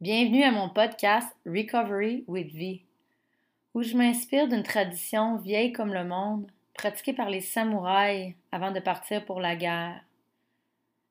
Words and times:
Bienvenue 0.00 0.44
à 0.44 0.50
mon 0.50 0.70
podcast 0.70 1.28
Recovery 1.44 2.24
with 2.26 2.54
V, 2.54 2.86
où 3.74 3.82
je 3.82 3.94
m'inspire 3.98 4.48
d'une 4.48 4.62
tradition 4.62 5.36
vieille 5.36 5.72
comme 5.72 5.92
le 5.92 6.04
monde, 6.04 6.50
pratiquée 6.72 7.12
par 7.12 7.28
les 7.28 7.42
samouraïs 7.42 8.34
avant 8.50 8.70
de 8.70 8.80
partir 8.80 9.22
pour 9.26 9.40
la 9.40 9.56
guerre. 9.56 10.02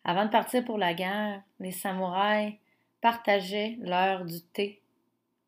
Avant 0.03 0.25
de 0.25 0.31
partir 0.31 0.65
pour 0.65 0.79
la 0.79 0.95
guerre, 0.95 1.43
les 1.59 1.71
samouraïs 1.71 2.55
partageaient 2.99 3.77
l'heure 3.79 4.25
du 4.25 4.41
thé, 4.41 4.81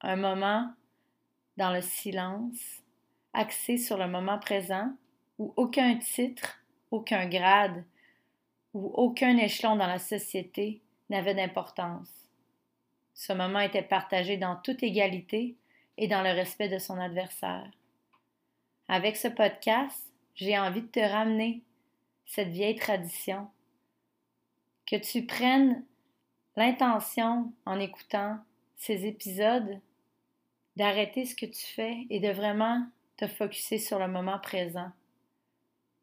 un 0.02 0.18
moment 0.18 0.72
dans 1.58 1.74
le 1.74 1.82
silence, 1.82 2.84
axé 3.34 3.80
sur 3.80 3.98
le 3.98 4.08
moment 4.08 4.38
présent, 4.38 4.94
où 5.40 5.52
aucun 5.58 5.98
titre, 5.98 6.62
aucun 6.92 7.28
grade 7.28 7.84
ou 8.76 8.92
aucun 8.94 9.36
échelon 9.38 9.78
dans 9.78 9.88
la 9.88 9.98
société 9.98 10.80
n'avait 11.10 11.34
d'importance. 11.34 12.21
Ce 13.14 13.34
moment 13.34 13.60
était 13.60 13.82
partagé 13.82 14.38
dans 14.38 14.56
toute 14.56 14.84
égalité 14.84 15.56
et 15.98 16.08
dans 16.08 16.22
le 16.22 16.32
respect 16.32 16.70
de 16.70 16.80
son 16.80 16.98
adversaire. 16.98 17.70
Avec 18.88 19.16
ce 19.16 19.28
podcast, 19.28 20.12
j'ai 20.36 20.58
envie 20.58 20.82
de 20.82 20.88
te 20.88 21.00
ramener 21.00 21.64
cette 22.26 22.50
vieille 22.50 22.76
tradition, 22.76 23.50
que 24.86 24.96
tu 24.96 25.26
prennes 25.26 25.84
l'intention 26.56 27.54
en 27.66 27.80
écoutant 27.80 28.38
ces 28.78 29.06
épisodes 29.06 29.80
d'arrêter 30.76 31.26
ce 31.26 31.36
que 31.36 31.46
tu 31.46 31.66
fais 31.66 32.08
et 32.10 32.20
de 32.20 32.30
vraiment 32.30 32.86
te 33.18 33.28
focuser 33.28 33.78
sur 33.78 34.00
le 34.00 34.08
moment 34.08 34.40
présent. 34.40 34.92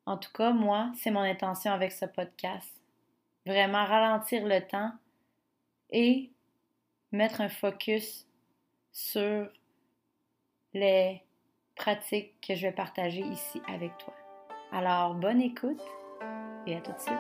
En 0.06 0.17
tout 0.17 0.33
cas, 0.33 0.53
moi, 0.53 0.92
c'est 0.97 1.11
mon 1.11 1.20
intention 1.20 1.73
avec 1.73 1.92
ce 1.92 2.06
podcast. 2.06 2.73
Vraiment 3.45 3.84
ralentir 3.84 4.47
le 4.47 4.61
temps 4.67 4.92
et 5.91 6.31
mettre 7.12 7.41
un 7.41 7.48
focus 7.48 8.27
sur 8.92 9.48
les 10.75 11.23
pratiques 11.75 12.34
que 12.47 12.55
je 12.55 12.62
vais 12.67 12.73
partager 12.73 13.20
ici 13.20 13.62
avec 13.69 13.97
toi. 13.98 14.14
Alors, 14.73 15.14
bonne 15.14 15.41
écoute 15.41 15.81
et 16.67 16.77
à 16.77 16.81
tout 16.81 16.92
de 16.92 16.98
suite. 16.98 17.14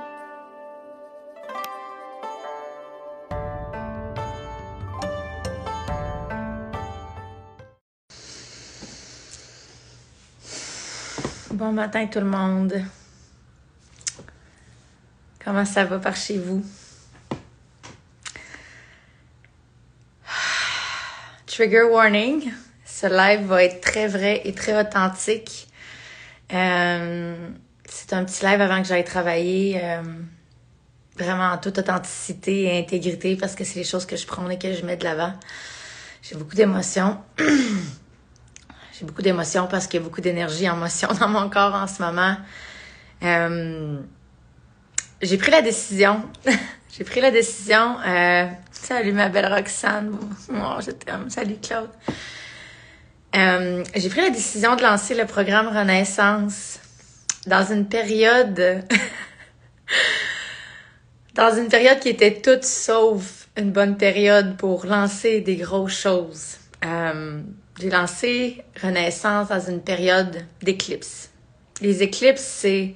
Bon 11.52 11.72
matin 11.72 12.06
tout 12.06 12.20
le 12.20 12.26
monde. 12.26 12.74
Comment 15.42 15.64
ça 15.64 15.84
va 15.84 15.98
par 15.98 16.14
chez 16.14 16.38
vous? 16.38 16.62
Trigger 21.58 21.88
warning. 21.90 22.52
Ce 22.84 23.08
live 23.08 23.48
va 23.48 23.64
être 23.64 23.80
très 23.80 24.06
vrai 24.06 24.42
et 24.44 24.52
très 24.52 24.80
authentique. 24.80 25.66
Euh, 26.52 27.34
c'est 27.84 28.12
un 28.12 28.24
petit 28.24 28.44
live 28.44 28.60
avant 28.60 28.80
que 28.80 28.86
j'aille 28.86 29.02
travailler 29.02 29.80
euh, 29.82 30.02
vraiment 31.16 31.48
en 31.48 31.58
toute 31.58 31.78
authenticité 31.78 32.62
et 32.62 32.78
intégrité 32.78 33.34
parce 33.34 33.56
que 33.56 33.64
c'est 33.64 33.80
les 33.80 33.84
choses 33.84 34.06
que 34.06 34.14
je 34.14 34.24
prends 34.24 34.48
et 34.48 34.56
que 34.56 34.72
je 34.72 34.86
mets 34.86 34.96
de 34.96 35.02
l'avant. 35.02 35.32
J'ai 36.22 36.36
beaucoup 36.36 36.54
d'émotions. 36.54 37.18
J'ai 37.40 39.04
beaucoup 39.04 39.22
d'émotions 39.22 39.66
parce 39.66 39.88
qu'il 39.88 39.98
y 39.98 40.02
a 40.04 40.06
beaucoup 40.06 40.20
d'énergie 40.20 40.70
en 40.70 40.76
motion 40.76 41.08
dans 41.18 41.26
mon 41.26 41.50
corps 41.50 41.74
en 41.74 41.88
ce 41.88 42.00
moment. 42.00 42.36
Euh, 43.24 43.98
j'ai 45.20 45.38
pris 45.38 45.50
la 45.50 45.62
décision. 45.62 46.22
j'ai 46.96 47.02
pris 47.02 47.20
la 47.20 47.32
décision. 47.32 47.96
Salut 48.82 49.12
ma 49.12 49.28
belle 49.28 49.52
Roxane. 49.52 50.16
Oh, 50.50 50.80
je 50.80 50.92
t'aime. 50.92 51.28
Salut 51.28 51.56
Claude. 51.60 51.90
Euh, 53.36 53.84
j'ai 53.94 54.08
pris 54.08 54.22
la 54.22 54.30
décision 54.30 54.76
de 54.76 54.82
lancer 54.82 55.14
le 55.14 55.26
programme 55.26 55.68
Renaissance 55.68 56.78
dans 57.46 57.64
une 57.70 57.86
période. 57.86 58.58
dans 61.34 61.54
une 61.54 61.68
période 61.68 61.98
qui 62.00 62.08
était 62.08 62.40
toute 62.40 62.64
sauf 62.64 63.48
une 63.58 63.72
bonne 63.72 63.98
période 63.98 64.56
pour 64.56 64.86
lancer 64.86 65.40
des 65.40 65.56
grosses 65.56 66.00
choses. 66.00 66.56
Euh, 66.86 67.42
j'ai 67.78 67.90
lancé 67.90 68.64
Renaissance 68.82 69.48
dans 69.48 69.60
une 69.60 69.82
période 69.82 70.46
d'éclipse. 70.62 71.30
Les 71.82 72.02
éclipses, 72.02 72.40
c'est 72.40 72.94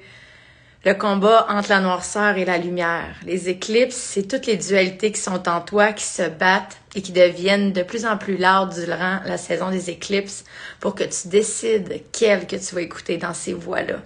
le 0.85 0.95
combat 0.95 1.47
entre 1.49 1.69
la 1.71 1.81
noirceur 1.81 2.37
et 2.37 2.45
la 2.45 2.59
lumière. 2.59 3.15
Les 3.25 3.49
éclipses, 3.49 3.97
c'est 3.97 4.27
toutes 4.27 4.47
les 4.47 4.57
dualités 4.57 5.13
qui 5.13 5.21
sont 5.21 5.49
en 5.49 5.61
toi, 5.61 5.93
qui 5.93 6.05
se 6.05 6.29
battent 6.29 6.79
et 6.95 7.03
qui 7.03 7.13
deviennent 7.13 7.73
de 7.73 7.83
plus 7.83 8.05
en 8.05 8.17
plus 8.17 8.37
larges 8.37 8.75
durant 8.75 9.21
la 9.25 9.39
saison 9.39 9.71
des 9.71 9.91
éclipses 9.91 10.45
pour 10.81 10.95
que 10.95 11.05
tu 11.05 11.29
décides 11.29 12.03
quelle 12.11 12.47
que 12.47 12.57
tu 12.57 12.75
vas 12.75 12.81
écouter 12.81 13.17
dans 13.17 13.35
ces 13.35 13.53
voix-là. 13.53 14.01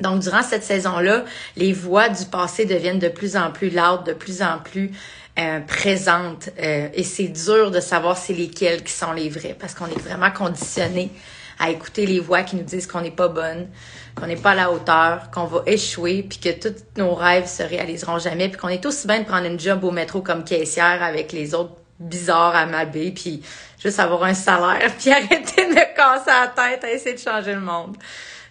Donc, 0.00 0.22
durant 0.22 0.42
cette 0.42 0.64
saison-là, 0.64 1.24
les 1.56 1.72
voix 1.72 2.08
du 2.08 2.24
passé 2.24 2.64
deviennent 2.64 2.98
de 2.98 3.08
plus 3.08 3.36
en 3.36 3.52
plus 3.52 3.70
larges, 3.70 4.04
de 4.04 4.12
plus 4.12 4.42
en 4.42 4.58
plus 4.58 4.90
euh, 5.38 5.60
présente 5.60 6.50
euh, 6.60 6.88
et 6.94 7.02
c'est 7.02 7.28
dur 7.28 7.72
de 7.72 7.80
savoir 7.80 8.16
c'est 8.16 8.32
lesquelles 8.32 8.84
qui 8.84 8.92
sont 8.92 9.12
les 9.12 9.28
vraies 9.28 9.56
parce 9.58 9.74
qu'on 9.74 9.86
est 9.86 9.98
vraiment 9.98 10.30
conditionné 10.30 11.10
à 11.58 11.70
écouter 11.70 12.06
les 12.06 12.20
voix 12.20 12.42
qui 12.42 12.56
nous 12.56 12.62
disent 12.62 12.86
qu'on 12.86 13.00
n'est 13.00 13.10
pas 13.10 13.28
bonne, 13.28 13.68
qu'on 14.14 14.26
n'est 14.26 14.36
pas 14.36 14.50
à 14.50 14.54
la 14.54 14.72
hauteur, 14.72 15.30
qu'on 15.30 15.44
va 15.44 15.62
échouer, 15.66 16.22
puis 16.22 16.38
que 16.38 16.50
tous 16.50 16.84
nos 16.96 17.14
rêves 17.14 17.46
se 17.46 17.62
réaliseront 17.62 18.18
jamais, 18.18 18.48
puis 18.48 18.58
qu'on 18.58 18.68
est 18.68 18.84
aussi 18.86 19.06
bien 19.06 19.20
de 19.20 19.24
prendre 19.24 19.46
une 19.46 19.58
job 19.58 19.84
au 19.84 19.90
métro 19.90 20.20
comme 20.20 20.44
caissière 20.44 21.02
avec 21.02 21.32
les 21.32 21.54
autres 21.54 21.76
bizarres 21.98 22.56
à 22.56 22.66
m'habiller, 22.66 23.12
puis 23.12 23.42
juste 23.78 24.00
avoir 24.00 24.24
un 24.24 24.34
salaire, 24.34 24.92
puis 24.98 25.10
arrêter 25.10 25.66
de 25.68 25.94
casser 25.96 26.30
la 26.30 26.48
tête 26.48 26.84
à 26.84 26.90
essayer 26.90 27.14
de 27.14 27.20
changer 27.20 27.54
le 27.54 27.60
monde. 27.60 27.96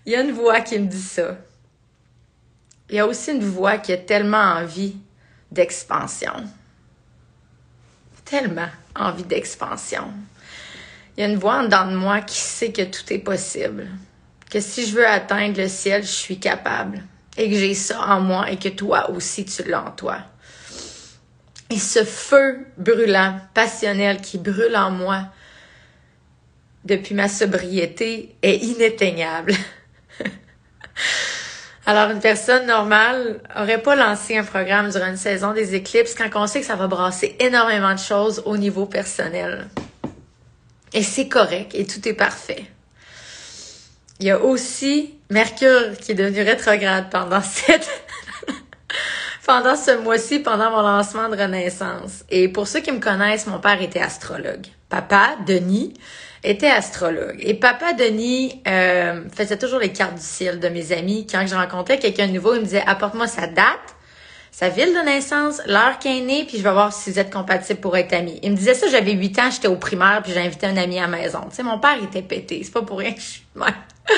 Il 0.05 0.13
y 0.13 0.15
a 0.15 0.21
une 0.21 0.31
voix 0.31 0.61
qui 0.61 0.79
me 0.79 0.87
dit 0.87 1.01
ça. 1.01 1.37
Il 2.89 2.95
y 2.95 2.99
a 2.99 3.07
aussi 3.07 3.31
une 3.31 3.43
voix 3.43 3.77
qui 3.77 3.93
a 3.93 3.97
tellement 3.97 4.37
envie 4.37 4.95
d'expansion 5.51 6.43
tellement 8.33 8.69
envie 8.95 9.23
d'expansion. 9.23 10.11
Il 11.15 11.21
y 11.21 11.23
a 11.23 11.29
une 11.29 11.37
voix 11.37 11.59
en 11.59 11.63
dedans 11.63 11.87
de 11.87 11.95
moi 11.95 12.21
qui 12.21 12.39
sait 12.39 12.71
que 12.71 12.81
tout 12.81 13.11
est 13.11 13.19
possible. 13.19 13.87
Que 14.49 14.59
si 14.59 14.87
je 14.87 14.95
veux 14.95 15.07
atteindre 15.07 15.61
le 15.61 15.67
ciel, 15.67 16.03
je 16.03 16.07
suis 16.07 16.39
capable. 16.39 17.03
Et 17.37 17.49
que 17.49 17.55
j'ai 17.55 17.73
ça 17.73 17.99
en 18.01 18.21
moi 18.21 18.51
et 18.51 18.57
que 18.57 18.69
toi 18.69 19.09
aussi 19.09 19.45
tu 19.45 19.63
l'as 19.63 19.83
en 19.83 19.91
toi. 19.91 20.17
Et 21.69 21.79
ce 21.79 22.03
feu 22.03 22.65
brûlant, 22.77 23.39
passionnel 23.53 24.21
qui 24.21 24.37
brûle 24.37 24.75
en 24.75 24.91
moi 24.91 25.23
depuis 26.85 27.15
ma 27.15 27.27
sobriété 27.27 28.35
est 28.41 28.57
inéteignable. 28.57 29.53
Alors, 31.85 32.11
une 32.11 32.19
personne 32.19 32.65
normale 32.65 33.41
aurait 33.59 33.81
pas 33.81 33.95
lancé 33.95 34.37
un 34.37 34.43
programme 34.43 34.89
durant 34.89 35.07
une 35.07 35.17
saison 35.17 35.53
des 35.53 35.75
éclipses 35.75 36.15
quand 36.15 36.29
on 36.35 36.47
sait 36.47 36.61
que 36.61 36.65
ça 36.65 36.75
va 36.75 36.87
brasser 36.87 37.35
énormément 37.39 37.93
de 37.93 37.99
choses 37.99 38.41
au 38.45 38.55
niveau 38.55 38.85
personnel. 38.85 39.67
Et 40.93 41.03
c'est 41.03 41.27
correct 41.27 41.71
et 41.73 41.85
tout 41.85 42.07
est 42.07 42.13
parfait. 42.13 42.65
Il 44.19 44.27
y 44.27 44.31
a 44.31 44.39
aussi 44.39 45.15
Mercure 45.29 45.97
qui 45.99 46.11
est 46.11 46.15
devenu 46.15 46.43
rétrograde 46.43 47.09
pendant 47.09 47.41
cette 47.41 47.89
pendant 49.45 49.75
ce 49.75 49.97
mois-ci, 49.97 50.39
pendant 50.39 50.71
mon 50.71 50.81
lancement 50.81 51.27
de 51.29 51.35
Renaissance. 51.35 52.23
Et 52.29 52.47
pour 52.47 52.67
ceux 52.67 52.79
qui 52.79 52.91
me 52.91 52.99
connaissent, 52.99 53.47
mon 53.47 53.59
père 53.59 53.81
était 53.81 53.99
astrologue. 53.99 54.67
Papa, 54.87 55.35
Denis, 55.45 55.93
était 56.43 56.69
astrologue. 56.69 57.37
Et 57.39 57.53
papa 57.53 57.93
Denis 57.93 58.61
euh, 58.67 59.23
faisait 59.35 59.57
toujours 59.57 59.79
les 59.79 59.91
cartes 59.91 60.15
du 60.15 60.21
ciel 60.21 60.59
de 60.59 60.67
mes 60.69 60.91
amis. 60.91 61.25
Quand 61.29 61.45
je 61.47 61.55
rencontrais 61.55 61.99
quelqu'un 61.99 62.27
de 62.27 62.33
nouveau, 62.33 62.55
il 62.55 62.61
me 62.61 62.65
disait 62.65 62.83
apporte-moi 62.85 63.27
sa 63.27 63.47
date, 63.47 63.95
sa 64.53 64.69
ville 64.69 64.93
de 64.93 64.99
naissance, 64.99 65.63
l'heure 65.65 65.97
qu'il 65.97 66.15
est 66.15 66.21
né, 66.21 66.45
puis 66.45 66.59
je 66.59 66.63
vais 66.63 66.71
voir 66.71 66.93
si 66.93 67.09
vous 67.09 67.17
êtes 67.17 67.33
compatible 67.33 67.79
pour 67.79 67.97
être 67.97 68.13
amis. 68.13 68.39
Il 68.43 68.51
me 68.51 68.55
disait 68.55 68.75
ça, 68.75 68.87
j'avais 68.87 69.13
8 69.13 69.39
ans, 69.39 69.49
j'étais 69.49 69.67
au 69.67 69.77
primaire, 69.77 70.21
puis 70.23 70.31
j'ai 70.31 70.41
invité 70.41 70.67
un 70.67 70.77
ami 70.77 70.99
à 70.99 71.01
la 71.01 71.07
maison. 71.07 71.41
Tu 71.49 71.55
sais, 71.55 71.63
mon 71.63 71.79
père 71.79 71.97
était 72.03 72.21
pété, 72.21 72.61
c'est 72.63 72.71
pas 72.71 72.83
pour 72.83 72.99
rien 72.99 73.13
que 73.13 73.19
je 73.19 73.25
suis... 73.25 73.43
Ouais. 73.55 73.73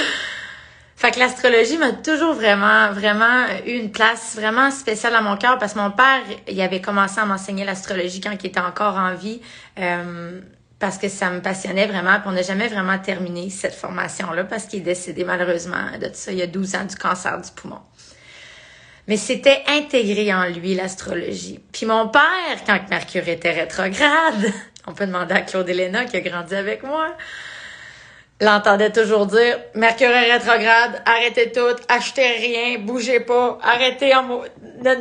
Fait 0.97 1.11
que 1.11 1.19
l'astrologie 1.19 1.77
m'a 1.77 1.93
toujours 1.93 2.33
vraiment, 2.33 2.91
vraiment 2.91 3.45
eu 3.65 3.71
une 3.71 3.91
place 3.91 4.35
vraiment 4.35 4.71
spéciale 4.71 5.15
à 5.15 5.21
mon 5.21 5.37
cœur 5.37 5.57
parce 5.57 5.73
que 5.73 5.79
mon 5.79 5.91
père, 5.91 6.21
il 6.49 6.59
avait 6.61 6.81
commencé 6.81 7.19
à 7.19 7.25
m'enseigner 7.25 7.63
l'astrologie 7.63 8.19
quand 8.19 8.31
il 8.31 8.47
était 8.47 8.59
encore 8.59 8.95
en 8.95 9.13
vie. 9.13 9.39
Euh, 9.79 10.41
parce 10.79 10.97
que 10.97 11.07
ça 11.07 11.29
me 11.29 11.41
passionnait 11.41 11.87
vraiment. 11.87 12.19
Puis 12.19 12.27
on 12.27 12.31
n'a 12.33 12.41
jamais 12.41 12.67
vraiment 12.67 12.99
terminé 12.99 13.49
cette 13.49 13.73
formation-là 13.73 14.43
parce 14.43 14.65
qu'il 14.65 14.79
est 14.79 14.83
décédé 14.83 15.23
malheureusement 15.23 15.97
de 16.01 16.09
ça 16.11 16.31
il 16.33 16.39
y 16.39 16.41
a 16.41 16.47
12 16.47 16.75
ans 16.75 16.83
du 16.83 16.95
cancer 16.95 17.39
du 17.39 17.51
poumon. 17.51 17.79
Mais 19.07 19.17
c'était 19.17 19.63
intégré 19.67 20.33
en 20.33 20.45
lui, 20.45 20.73
l'astrologie. 20.73 21.59
Puis 21.71 21.85
mon 21.85 22.07
père, 22.07 22.21
quand 22.65 22.79
Mercure 22.89 23.27
était 23.27 23.51
rétrograde, 23.51 24.51
on 24.87 24.93
peut 24.93 25.05
demander 25.05 25.35
à 25.35 25.41
Claude 25.41 25.69
Elena 25.69 26.05
qui 26.05 26.17
a 26.17 26.21
grandi 26.21 26.55
avec 26.55 26.83
moi, 26.83 27.15
l'entendais 28.41 28.91
toujours 28.91 29.27
dire 29.27 29.59
Mercure 29.75 30.09
est 30.09 30.33
rétrograde, 30.33 31.01
arrêtez 31.05 31.51
tout, 31.51 31.75
achetez 31.87 32.27
rien, 32.27 32.79
bougez 32.79 33.19
pas, 33.19 33.59
arrêtez 33.61 34.13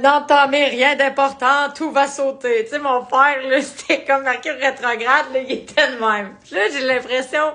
n'entamez 0.02 0.66
rien 0.66 0.96
d'important, 0.96 1.70
tout 1.74 1.90
va 1.90 2.06
sauter. 2.06 2.64
Tu 2.64 2.70
sais, 2.70 2.78
mon 2.78 3.04
père, 3.04 3.38
c'était 3.62 4.04
comme 4.04 4.24
Mercure 4.24 4.56
rétrograde, 4.60 5.26
là, 5.32 5.40
il 5.40 5.52
était 5.52 5.88
de 5.88 5.96
même. 5.98 6.34
Là, 6.52 6.60
j'ai 6.72 6.86
l'impression 6.86 7.54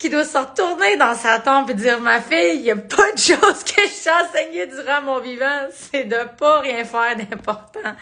qu'il 0.00 0.10
doit 0.10 0.24
se 0.24 0.38
retourner 0.38 0.96
dans 0.96 1.14
sa 1.14 1.38
tombe 1.38 1.70
et 1.70 1.74
dire 1.74 2.00
Ma 2.00 2.20
fille, 2.20 2.56
il 2.56 2.62
y 2.62 2.70
a 2.72 2.76
pas 2.76 3.12
de 3.12 3.18
chose 3.18 3.62
que 3.62 3.82
je 3.82 4.02
t'ai 4.02 4.10
enseigné 4.10 4.66
durant 4.66 5.02
mon 5.02 5.20
vivant, 5.20 5.68
c'est 5.72 6.04
de 6.04 6.36
pas 6.36 6.60
rien 6.60 6.84
faire 6.84 7.16
d'important 7.16 7.94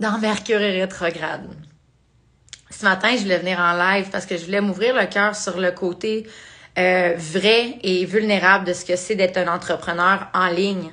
dans 0.00 0.18
Mercure 0.18 0.58
rétrograde 0.58 1.46
ce 2.80 2.86
matin, 2.86 3.10
je 3.14 3.22
voulais 3.22 3.38
venir 3.38 3.58
en 3.58 3.74
live 3.74 4.08
parce 4.10 4.24
que 4.24 4.38
je 4.38 4.44
voulais 4.46 4.62
m'ouvrir 4.62 4.94
le 4.94 5.04
cœur 5.04 5.36
sur 5.36 5.60
le 5.60 5.70
côté 5.70 6.26
euh, 6.78 7.14
vrai 7.18 7.74
et 7.82 8.06
vulnérable 8.06 8.64
de 8.64 8.72
ce 8.72 8.86
que 8.86 8.96
c'est 8.96 9.16
d'être 9.16 9.36
un 9.36 9.48
entrepreneur 9.48 10.28
en 10.32 10.48
ligne. 10.48 10.90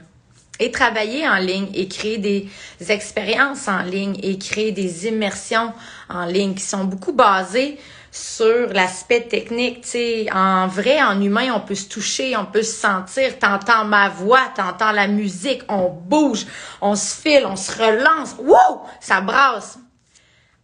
Et 0.60 0.72
travailler 0.72 1.26
en 1.30 1.38
ligne 1.38 1.70
et 1.74 1.88
créer 1.88 2.18
des 2.18 2.50
expériences 2.90 3.70
en 3.70 3.84
ligne 3.84 4.20
et 4.22 4.38
créer 4.38 4.74
des 4.74 5.08
immersions 5.08 5.72
en 6.10 6.26
ligne 6.26 6.56
qui 6.56 6.64
sont 6.64 6.84
beaucoup 6.84 7.14
basées 7.14 7.78
sur 8.18 8.68
l'aspect 8.74 9.22
technique. 9.22 9.82
Tu 9.82 9.90
sais, 9.90 10.28
en 10.34 10.68
vrai, 10.68 11.02
en 11.02 11.22
humain, 11.22 11.52
on 11.54 11.60
peut 11.60 11.76
se 11.76 11.88
toucher, 11.88 12.36
on 12.36 12.46
peut 12.46 12.64
se 12.64 12.74
sentir. 12.74 13.38
T'entends 13.40 13.86
ma 13.86 14.10
voix, 14.10 14.52
t'entends 14.56 14.92
la 14.92 15.08
musique, 15.08 15.64
on 15.70 15.90
bouge, 15.90 16.46
on 16.82 16.96
se 16.96 17.16
file, 17.16 17.46
on 17.46 17.56
se 17.56 17.72
relance. 17.72 18.36
Wow! 18.40 18.82
Ça 19.00 19.22
brasse 19.22 19.80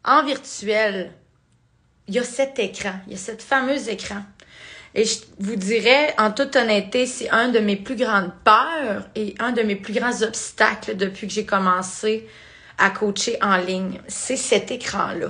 en 0.05 0.23
virtuel, 0.23 1.13
il 2.07 2.15
y 2.15 2.19
a 2.19 2.23
cet 2.23 2.59
écran, 2.59 2.95
il 3.07 3.13
y 3.13 3.15
a 3.15 3.19
cette 3.19 3.41
fameuse 3.41 3.87
écran. 3.87 4.21
Et 4.95 5.05
je 5.05 5.19
vous 5.39 5.55
dirais, 5.55 6.13
en 6.17 6.31
toute 6.31 6.55
honnêteté, 6.55 7.07
c'est 7.07 7.29
un 7.29 7.49
de 7.49 7.59
mes 7.59 7.77
plus 7.77 7.95
grandes 7.95 8.31
peurs 8.43 9.07
et 9.15 9.33
un 9.39 9.51
de 9.51 9.63
mes 9.63 9.75
plus 9.75 9.93
grands 9.93 10.21
obstacles 10.21 10.95
depuis 10.97 11.27
que 11.27 11.33
j'ai 11.33 11.45
commencé 11.45 12.27
à 12.77 12.89
coacher 12.89 13.37
en 13.41 13.57
ligne. 13.57 14.01
C'est 14.07 14.35
cet 14.35 14.69
écran-là. 14.71 15.29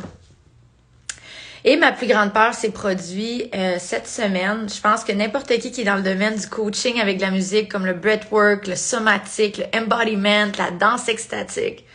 Et 1.65 1.77
ma 1.77 1.93
plus 1.93 2.07
grande 2.07 2.33
peur 2.33 2.53
s'est 2.53 2.71
produit 2.71 3.49
euh, 3.55 3.77
cette 3.79 4.07
semaine. 4.07 4.67
Je 4.67 4.81
pense 4.81 5.03
que 5.03 5.13
n'importe 5.13 5.47
qui 5.59 5.71
qui 5.71 5.81
est 5.81 5.85
dans 5.85 5.95
le 5.95 6.01
domaine 6.01 6.35
du 6.35 6.47
coaching 6.47 6.99
avec 6.99 7.21
la 7.21 7.31
musique, 7.31 7.71
comme 7.71 7.85
le 7.85 7.93
breathwork, 7.93 8.67
le 8.67 8.75
somatique, 8.75 9.59
le 9.59 9.79
embodiment, 9.79 10.51
la 10.57 10.71
danse 10.71 11.07
extatique, 11.07 11.85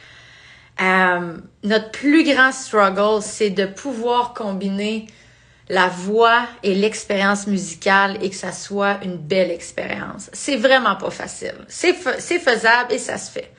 euh, 0.81 1.37
notre 1.65 1.91
plus 1.91 2.25
grand 2.25 2.53
struggle, 2.53 3.21
c'est 3.21 3.51
de 3.51 3.67
pouvoir 3.67 4.33
combiner 4.33 5.07
la 5.69 5.89
voix 5.89 6.47
et 6.63 6.75
l'expérience 6.75 7.47
musicale 7.47 8.19
et 8.23 8.31
que 8.31 8.37
ça 8.37 8.53
soit 8.53 8.99
une 9.05 9.17
belle 9.17 9.51
expérience. 9.51 10.31
C'est 10.33 10.57
vraiment 10.57 10.97
pas 10.97 11.11
facile. 11.11 11.55
C'est, 11.69 11.93
faisable 11.93 12.93
et 12.93 12.99
ça 12.99 13.19
se 13.19 13.31
fait. 13.31 13.53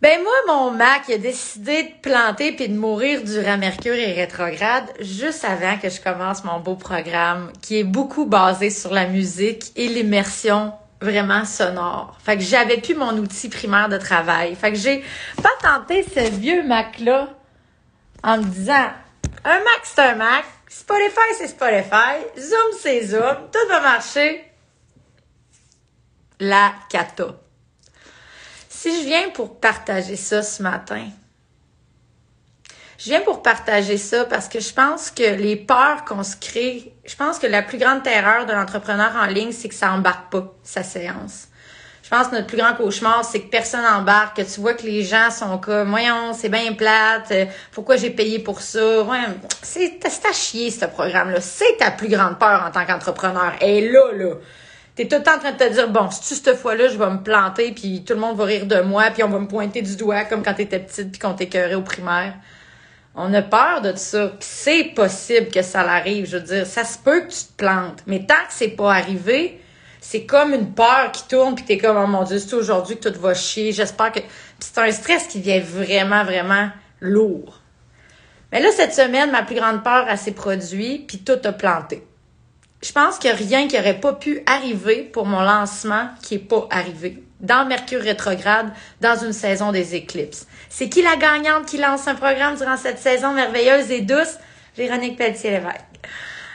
Ben 0.00 0.22
moi, 0.22 0.32
mon 0.46 0.70
Mac 0.70 1.10
a 1.10 1.18
décidé 1.18 1.82
de 1.82 2.00
planter 2.00 2.52
puis 2.52 2.68
de 2.68 2.78
mourir 2.78 3.24
durant 3.24 3.58
Mercure 3.58 3.94
et 3.94 4.12
rétrograde 4.12 4.88
juste 5.00 5.44
avant 5.44 5.76
que 5.76 5.88
je 5.88 6.00
commence 6.00 6.44
mon 6.44 6.60
beau 6.60 6.76
programme 6.76 7.52
qui 7.62 7.80
est 7.80 7.84
beaucoup 7.84 8.24
basé 8.24 8.70
sur 8.70 8.94
la 8.94 9.08
musique 9.08 9.72
et 9.74 9.88
l'immersion 9.88 10.72
vraiment 11.00 11.44
sonore. 11.44 12.16
Fait 12.24 12.36
que 12.36 12.44
j'avais 12.44 12.76
plus 12.76 12.94
mon 12.94 13.10
outil 13.16 13.48
primaire 13.48 13.88
de 13.88 13.96
travail. 13.96 14.54
Fait 14.54 14.70
que 14.70 14.78
j'ai 14.78 15.02
pas 15.42 15.50
tenté 15.60 16.04
ce 16.04 16.30
vieux 16.30 16.62
Mac-là 16.62 17.30
en 18.22 18.38
me 18.38 18.44
disant 18.44 18.90
un 19.44 19.58
Mac, 19.58 19.80
c'est 19.82 20.00
un 20.00 20.14
Mac, 20.14 20.44
Spotify, 20.68 21.34
c'est 21.36 21.48
Spotify, 21.48 22.22
Zoom, 22.38 22.78
c'est 22.80 23.04
Zoom, 23.04 23.36
tout 23.50 23.68
va 23.68 23.80
marcher. 23.80 24.44
La 26.38 26.72
cata. 26.88 27.34
Si 28.80 28.96
je 28.96 29.06
viens 29.06 29.30
pour 29.30 29.58
partager 29.58 30.14
ça 30.14 30.40
ce 30.40 30.62
matin, 30.62 31.02
je 32.96 33.06
viens 33.06 33.22
pour 33.22 33.42
partager 33.42 33.96
ça 33.96 34.24
parce 34.24 34.48
que 34.48 34.60
je 34.60 34.72
pense 34.72 35.10
que 35.10 35.34
les 35.34 35.56
peurs 35.56 36.04
qu'on 36.04 36.22
se 36.22 36.36
crée, 36.36 36.94
je 37.04 37.16
pense 37.16 37.40
que 37.40 37.48
la 37.48 37.62
plus 37.62 37.78
grande 37.78 38.04
terreur 38.04 38.46
de 38.46 38.52
l'entrepreneur 38.52 39.16
en 39.16 39.26
ligne, 39.26 39.50
c'est 39.50 39.68
que 39.68 39.74
ça 39.74 39.90
embarque 39.90 40.30
pas 40.30 40.54
sa 40.62 40.84
séance. 40.84 41.48
Je 42.04 42.08
pense 42.08 42.28
que 42.28 42.36
notre 42.36 42.46
plus 42.46 42.56
grand 42.56 42.74
cauchemar, 42.74 43.24
c'est 43.24 43.40
que 43.40 43.50
personne 43.50 43.84
embarque, 43.84 44.36
que 44.36 44.42
tu 44.42 44.60
vois 44.60 44.74
que 44.74 44.84
les 44.84 45.02
gens 45.02 45.32
sont 45.32 45.58
comme, 45.58 45.90
voyons, 45.90 46.32
c'est 46.32 46.48
bien 46.48 46.72
plate, 46.74 47.32
euh, 47.32 47.46
pourquoi 47.72 47.96
j'ai 47.96 48.10
payé 48.10 48.38
pour 48.38 48.60
ça? 48.60 49.02
Ouais, 49.02 49.18
c'est 49.60 50.00
à 50.06 50.32
chier, 50.32 50.70
ce 50.70 50.84
programme-là. 50.84 51.40
C'est 51.40 51.78
ta 51.78 51.90
plus 51.90 52.08
grande 52.08 52.38
peur 52.38 52.62
en 52.64 52.70
tant 52.70 52.86
qu'entrepreneur. 52.86 53.54
Et 53.60 53.90
là, 53.90 54.12
là, 54.14 54.34
t'es 54.98 55.06
tout 55.06 55.14
le 55.14 55.22
temps 55.22 55.36
en 55.36 55.38
train 55.38 55.52
de 55.52 55.56
te 55.56 55.72
dire, 55.72 55.88
bon, 55.88 56.10
si 56.10 56.34
cette 56.34 56.56
fois-là, 56.56 56.88
je 56.88 56.98
vais 56.98 57.08
me 57.08 57.22
planter, 57.22 57.70
puis 57.70 58.02
tout 58.04 58.14
le 58.14 58.18
monde 58.18 58.36
va 58.36 58.44
rire 58.46 58.66
de 58.66 58.80
moi, 58.80 59.10
puis 59.12 59.22
on 59.22 59.28
va 59.28 59.38
me 59.38 59.46
pointer 59.46 59.80
du 59.80 59.94
doigt 59.94 60.24
comme 60.24 60.42
quand 60.42 60.54
t'étais 60.54 60.80
petite, 60.80 61.12
puis 61.12 61.20
qu'on 61.20 61.34
t'écœurait 61.34 61.76
au 61.76 61.82
primaire. 61.82 62.34
On 63.14 63.32
a 63.32 63.42
peur 63.42 63.80
de 63.80 63.94
ça. 63.94 64.32
c'est 64.40 64.92
possible 64.96 65.52
que 65.52 65.62
ça 65.62 65.84
l'arrive. 65.84 66.26
Je 66.26 66.38
veux 66.38 66.42
dire, 66.42 66.66
ça 66.66 66.82
se 66.82 66.98
peut 66.98 67.20
que 67.20 67.28
tu 67.28 67.44
te 67.44 67.52
plantes. 67.56 68.02
Mais 68.08 68.26
tant 68.26 68.34
que 68.34 68.52
c'est 68.52 68.70
pas 68.70 68.92
arrivé, 68.92 69.60
c'est 70.00 70.24
comme 70.24 70.52
une 70.52 70.72
peur 70.72 71.12
qui 71.12 71.28
tourne 71.28 71.54
puis 71.54 71.64
t'es 71.64 71.78
comme, 71.78 71.96
oh 71.96 72.08
mon 72.08 72.24
Dieu, 72.24 72.40
c'est 72.40 72.54
aujourd'hui 72.54 72.98
que 72.98 73.08
tout 73.08 73.20
va 73.20 73.34
chier. 73.34 73.70
J'espère 73.70 74.10
que. 74.10 74.18
c'est 74.58 74.78
un 74.78 74.90
stress 74.90 75.28
qui 75.28 75.40
vient 75.40 75.60
vraiment, 75.60 76.24
vraiment 76.24 76.70
lourd. 77.00 77.60
Mais 78.50 78.60
là, 78.60 78.70
cette 78.72 78.94
semaine, 78.94 79.30
ma 79.30 79.44
plus 79.44 79.54
grande 79.54 79.84
peur, 79.84 80.06
elle 80.10 80.18
s'est 80.18 80.32
produite 80.32 81.06
puis 81.06 81.18
tout 81.18 81.38
a 81.44 81.52
planté. 81.52 82.02
Je 82.82 82.92
pense 82.92 83.18
a 83.24 83.32
rien 83.32 83.66
qui 83.66 83.78
aurait 83.78 83.98
pas 83.98 84.12
pu 84.12 84.42
arriver 84.46 85.02
pour 85.02 85.26
mon 85.26 85.40
lancement 85.40 86.08
qui 86.22 86.36
est 86.36 86.38
pas 86.38 86.66
arrivé 86.70 87.22
dans 87.40 87.66
Mercure 87.66 88.02
rétrograde 88.02 88.72
dans 89.00 89.16
une 89.16 89.32
saison 89.32 89.72
des 89.72 89.94
éclipses. 89.94 90.46
C'est 90.68 90.88
qui 90.88 91.02
la 91.02 91.16
gagnante 91.16 91.66
qui 91.66 91.78
lance 91.78 92.06
un 92.06 92.14
programme 92.14 92.56
durant 92.56 92.76
cette 92.76 92.98
saison 92.98 93.32
merveilleuse 93.32 93.90
et 93.90 94.00
douce? 94.00 94.38
Véronique 94.76 95.16
Pelletier-Lévesque. 95.16 95.84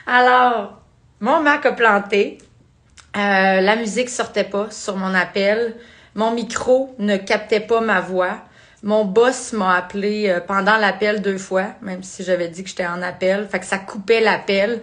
Alors, 0.07 0.81
mon 1.19 1.41
Mac 1.41 1.65
a 1.65 1.73
planté. 1.73 2.37
Euh, 3.15 3.61
la 3.61 3.75
musique 3.75 4.09
sortait 4.09 4.45
pas 4.45 4.71
sur 4.71 4.95
mon 4.95 5.13
appel. 5.13 5.75
Mon 6.15 6.31
micro 6.31 6.95
ne 6.99 7.17
captait 7.17 7.59
pas 7.59 7.81
ma 7.81 7.99
voix. 7.99 8.39
Mon 8.81 9.05
boss 9.05 9.53
m'a 9.53 9.75
appelé 9.75 10.29
euh, 10.29 10.39
pendant 10.39 10.77
l'appel 10.77 11.21
deux 11.21 11.37
fois, 11.37 11.75
même 11.81 12.03
si 12.03 12.23
j'avais 12.23 12.47
dit 12.47 12.63
que 12.63 12.69
j'étais 12.69 12.85
en 12.85 13.01
appel. 13.01 13.47
Fait 13.49 13.59
que 13.59 13.65
ça 13.65 13.77
coupait 13.77 14.21
l'appel. 14.21 14.81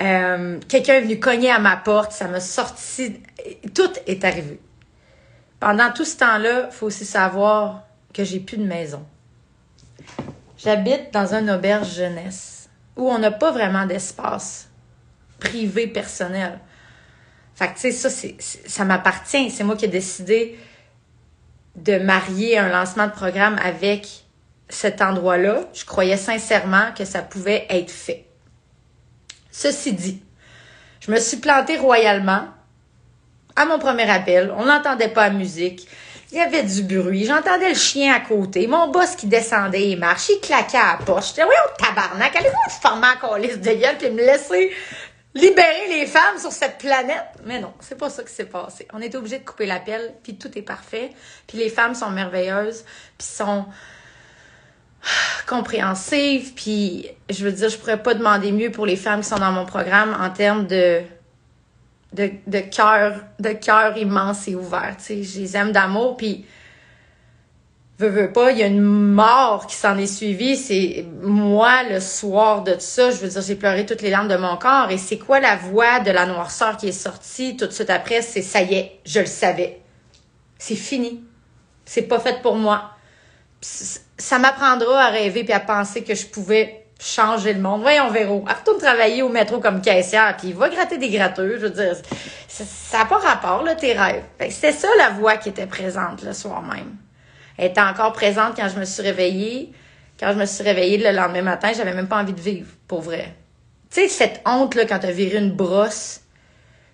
Euh, 0.00 0.60
quelqu'un 0.68 0.94
est 0.94 1.00
venu 1.02 1.18
cogner 1.18 1.50
à 1.50 1.58
ma 1.58 1.76
porte, 1.76 2.12
ça 2.12 2.28
m'a 2.28 2.40
sorti. 2.40 3.20
Tout 3.74 3.90
est 4.06 4.24
arrivé. 4.24 4.60
Pendant 5.58 5.92
tout 5.92 6.04
ce 6.04 6.16
temps-là, 6.18 6.68
il 6.70 6.72
faut 6.72 6.86
aussi 6.86 7.04
savoir 7.04 7.82
que 8.14 8.24
j'ai 8.24 8.40
plus 8.40 8.56
de 8.56 8.64
maison. 8.64 9.04
J'habite 10.56 11.12
dans 11.12 11.34
une 11.34 11.50
auberge 11.50 11.94
jeunesse 11.94 12.68
où 12.96 13.10
on 13.10 13.18
n'a 13.18 13.30
pas 13.30 13.50
vraiment 13.50 13.86
d'espace 13.86 14.68
privé 15.38 15.86
personnel. 15.86 16.58
Fait 17.54 17.68
que, 17.68 17.74
tu 17.74 17.92
sais, 17.92 17.92
ça, 17.92 18.10
ça 18.66 18.84
m'appartient. 18.84 19.50
C'est 19.50 19.64
moi 19.64 19.76
qui 19.76 19.86
ai 19.86 19.88
décidé 19.88 20.58
de 21.76 21.98
marier 21.98 22.58
un 22.58 22.68
lancement 22.68 23.06
de 23.06 23.12
programme 23.12 23.58
avec 23.62 24.24
cet 24.68 25.02
endroit-là. 25.02 25.64
Je 25.72 25.84
croyais 25.84 26.16
sincèrement 26.16 26.92
que 26.96 27.04
ça 27.04 27.22
pouvait 27.22 27.66
être 27.70 27.90
fait. 27.90 28.26
Ceci 29.50 29.92
dit, 29.92 30.22
je 31.00 31.10
me 31.10 31.18
suis 31.18 31.38
plantée 31.38 31.76
royalement 31.76 32.48
à 33.56 33.64
mon 33.66 33.78
premier 33.78 34.08
appel, 34.08 34.52
on 34.56 34.64
n'entendait 34.64 35.08
pas 35.08 35.28
la 35.28 35.34
musique. 35.34 35.88
Il 36.32 36.38
y 36.38 36.40
avait 36.40 36.62
du 36.62 36.84
bruit. 36.84 37.24
J'entendais 37.24 37.70
le 37.70 37.74
chien 37.74 38.14
à 38.14 38.20
côté. 38.20 38.68
Mon 38.68 38.88
boss 38.88 39.16
qui 39.16 39.26
descendait 39.26 39.90
et 39.90 39.96
marche, 39.96 40.28
il 40.28 40.40
claquait 40.40 40.78
à 40.78 40.96
la 40.98 41.04
porte. 41.04 41.26
J'étais, 41.26 41.42
oui, 41.42 41.54
tabarnak, 41.76 42.36
allez-vous 42.36 42.80
former 42.80 43.08
encore 43.16 43.36
liste 43.36 43.60
de 43.60 43.72
gueule 43.72 43.96
et 44.00 44.10
me 44.10 44.24
laisser 44.24 44.70
libérer 45.34 45.88
les 45.88 46.06
femmes 46.06 46.38
sur 46.38 46.52
cette 46.52 46.78
planète? 46.78 47.26
Mais 47.44 47.58
non, 47.58 47.72
c'est 47.80 47.98
pas 47.98 48.10
ça 48.10 48.22
qui 48.22 48.32
s'est 48.32 48.44
passé. 48.44 48.86
On 48.92 49.02
était 49.02 49.16
obligé 49.16 49.40
de 49.40 49.44
couper 49.44 49.66
l'appel, 49.66 50.14
puis 50.22 50.36
tout 50.36 50.56
est 50.56 50.62
parfait. 50.62 51.10
Puis 51.48 51.58
les 51.58 51.68
femmes 51.68 51.96
sont 51.96 52.10
merveilleuses, 52.10 52.84
puis 53.18 53.26
sont 53.26 53.66
compréhensives, 55.46 56.52
puis 56.54 57.08
je 57.28 57.44
veux 57.44 57.52
dire, 57.52 57.68
je 57.68 57.78
pourrais 57.78 58.02
pas 58.02 58.14
demander 58.14 58.52
mieux 58.52 58.70
pour 58.70 58.86
les 58.86 58.96
femmes 58.96 59.20
qui 59.20 59.28
sont 59.28 59.38
dans 59.38 59.52
mon 59.52 59.66
programme 59.66 60.16
en 60.20 60.30
termes 60.30 60.66
de 60.66 61.00
de, 62.12 62.30
de 62.46 62.58
cœur 62.58 63.20
de 63.38 63.50
cœur 63.50 63.96
immense 63.96 64.48
et 64.48 64.54
ouvert. 64.54 64.96
Tu 64.98 65.04
sais, 65.04 65.22
je 65.22 65.40
les 65.40 65.56
aime 65.56 65.72
d'amour, 65.72 66.16
puis 66.16 66.44
veux, 68.00 68.08
veux 68.08 68.32
pas, 68.32 68.50
il 68.50 68.58
y 68.58 68.62
a 68.62 68.66
une 68.66 68.80
mort 68.80 69.66
qui 69.66 69.76
s'en 69.76 69.96
est 69.98 70.06
suivie. 70.06 70.56
C'est 70.56 71.04
moi, 71.22 71.82
le 71.84 72.00
soir 72.00 72.64
de 72.64 72.72
tout 72.72 72.80
ça, 72.80 73.10
je 73.10 73.16
veux 73.18 73.28
dire, 73.28 73.42
j'ai 73.42 73.54
pleuré 73.54 73.86
toutes 73.86 74.02
les 74.02 74.10
larmes 74.10 74.28
de 74.28 74.36
mon 74.36 74.56
corps. 74.56 74.90
Et 74.90 74.98
c'est 74.98 75.18
quoi 75.18 75.40
la 75.40 75.56
voix 75.56 76.00
de 76.00 76.10
la 76.10 76.26
noirceur 76.26 76.76
qui 76.76 76.88
est 76.88 76.92
sortie 76.92 77.56
tout 77.56 77.66
de 77.66 77.72
suite 77.72 77.90
après? 77.90 78.22
C'est 78.22 78.42
ça 78.42 78.62
y 78.62 78.74
est, 78.74 79.00
je 79.04 79.20
le 79.20 79.26
savais. 79.26 79.80
C'est 80.58 80.76
fini. 80.76 81.22
C'est 81.84 82.02
pas 82.02 82.18
fait 82.18 82.42
pour 82.42 82.56
moi. 82.56 82.92
Ça 83.60 84.38
m'apprendra 84.38 85.04
à 85.04 85.10
rêver 85.10 85.44
puis 85.44 85.52
à 85.52 85.60
penser 85.60 86.02
que 86.02 86.14
je 86.14 86.26
pouvais 86.26 86.86
changer 87.00 87.52
le 87.52 87.60
monde. 87.60 87.82
Voyons, 87.82 88.10
Véro, 88.10 88.44
retourne 88.46 88.78
travailler 88.78 89.22
au 89.22 89.28
métro 89.28 89.58
comme 89.58 89.80
caissière, 89.80 90.36
puis 90.36 90.52
va 90.52 90.68
gratter 90.68 90.98
des 90.98 91.08
gratteux. 91.08 91.58
Je 91.58 91.66
veux 91.66 91.94
ça 92.48 92.98
n'a 92.98 93.04
pas 93.06 93.18
rapport, 93.18 93.62
là, 93.62 93.74
tes 93.74 93.92
rêves. 93.92 94.24
C'était 94.50 94.72
ça 94.72 94.88
la 94.98 95.10
voix 95.10 95.36
qui 95.36 95.48
était 95.48 95.66
présente 95.66 96.22
le 96.22 96.32
soir 96.32 96.62
même. 96.62 96.96
Elle 97.56 97.70
était 97.70 97.80
encore 97.80 98.12
présente 98.12 98.56
quand 98.56 98.68
je 98.68 98.78
me 98.78 98.84
suis 98.84 99.02
réveillée. 99.02 99.72
Quand 100.18 100.32
je 100.32 100.38
me 100.38 100.44
suis 100.44 100.62
réveillée 100.62 100.98
le 100.98 101.16
lendemain 101.16 101.42
matin, 101.42 101.72
j'avais 101.74 101.94
même 101.94 102.08
pas 102.08 102.20
envie 102.20 102.34
de 102.34 102.40
vivre, 102.40 102.70
pour 102.86 103.00
vrai. 103.00 103.34
Tu 103.90 104.02
sais, 104.02 104.08
cette 104.08 104.42
honte, 104.44 104.74
là, 104.74 104.84
quand 104.84 104.98
t'as 104.98 105.10
viré 105.10 105.38
une 105.38 105.52
brosse, 105.52 106.20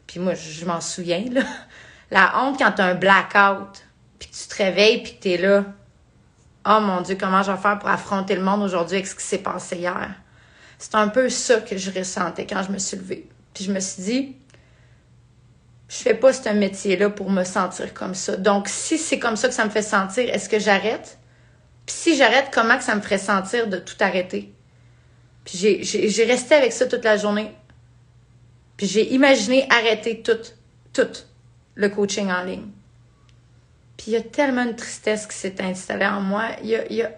puis 0.07 0.21
moi, 0.21 0.35
je, 0.35 0.65
m'en 0.65 0.81
souviens, 0.81 1.25
là. 1.33 1.43
La 2.13 2.41
honte 2.41 2.59
quand 2.59 2.71
t'as 2.71 2.85
un 2.85 2.95
blackout, 2.95 3.85
puis 4.19 4.29
que 4.29 4.35
tu 4.35 4.49
te 4.49 4.63
réveilles, 4.63 5.03
puis 5.03 5.17
que 5.17 5.23
t'es 5.23 5.37
là. 5.39 5.65
Oh 6.69 6.81
mon 6.81 7.01
Dieu, 7.01 7.17
comment 7.19 7.43
je 7.43 7.53
vais 7.53 7.59
faire 7.59 7.79
pour 7.79 7.89
affronter 7.89 8.35
le 8.35 8.43
monde 8.43 8.63
aujourd'hui 8.63 8.97
avec 8.97 9.07
ce 9.07 9.15
qui 9.15 9.23
s'est 9.23 9.39
passé 9.39 9.77
hier? 9.77 10.11
C'est 10.79 10.97
un 10.97 11.09
peu 11.09 11.29
ça 11.29 11.61
que 11.61 11.77
je 11.77 11.91
ressentais 11.91 12.47
quand 12.47 12.63
je 12.63 12.73
me 12.73 12.79
suis 12.79 12.97
levée. 12.97 13.29
Puis 13.55 13.65
je 13.65 13.73
me 13.73 13.79
suis 13.79 14.03
dit, 14.03 14.37
je 15.89 15.97
fais 15.97 16.15
pas 16.15 16.33
ce 16.33 16.49
métier-là 16.49 17.11
pour 17.11 17.31
me 17.31 17.45
sentir 17.45 17.95
comme 17.95 18.15
ça. 18.15 18.37
Donc, 18.37 18.69
si 18.69 18.99
c'est 18.99 19.21
comme 19.21 19.37
ça 19.37 19.49
que 19.49 19.55
ça 19.55 19.65
me 19.65 19.71
fait 19.71 19.83
sentir, 19.83 20.29
est-ce 20.29 20.49
que 20.49 20.59
j'arrête? 20.59 21.19
Puis 21.87 21.95
si 21.95 22.17
j'arrête, 22.17 22.51
comment 22.53 22.77
que 22.77 22.85
ça 22.85 22.97
me 22.97 23.01
ferait 23.01 23.19
sentir 23.19 23.69
de 23.69 23.79
tout 23.79 23.95
arrêter? 24.01 24.53
Puis 25.45 25.85
j'ai 25.85 26.25
resté 26.25 26.57
avec 26.57 26.73
ça 26.73 26.87
toute 26.87 27.05
la 27.05 27.17
journée. 27.17 27.55
Puis 28.77 28.89
j'ai 28.89 29.15
imaginé 29.15 29.69
arrêter 29.71 30.21
tout, 30.21 30.33
tout 30.93 31.13
le 31.77 31.89
coaching 31.89 32.29
en 32.31 32.43
ligne. 32.43 32.67
Puis 33.97 34.09
il 34.09 34.13
y 34.13 34.17
a 34.17 34.23
tellement 34.23 34.67
de 34.67 34.73
tristesse 34.73 35.27
qui 35.27 35.37
s'est 35.37 35.61
installée 35.61 36.07
en 36.07 36.21
moi. 36.21 36.49
Il 36.63 36.69
y 36.69 36.77
a, 36.77 36.93
y 36.93 37.03
a, 37.03 37.11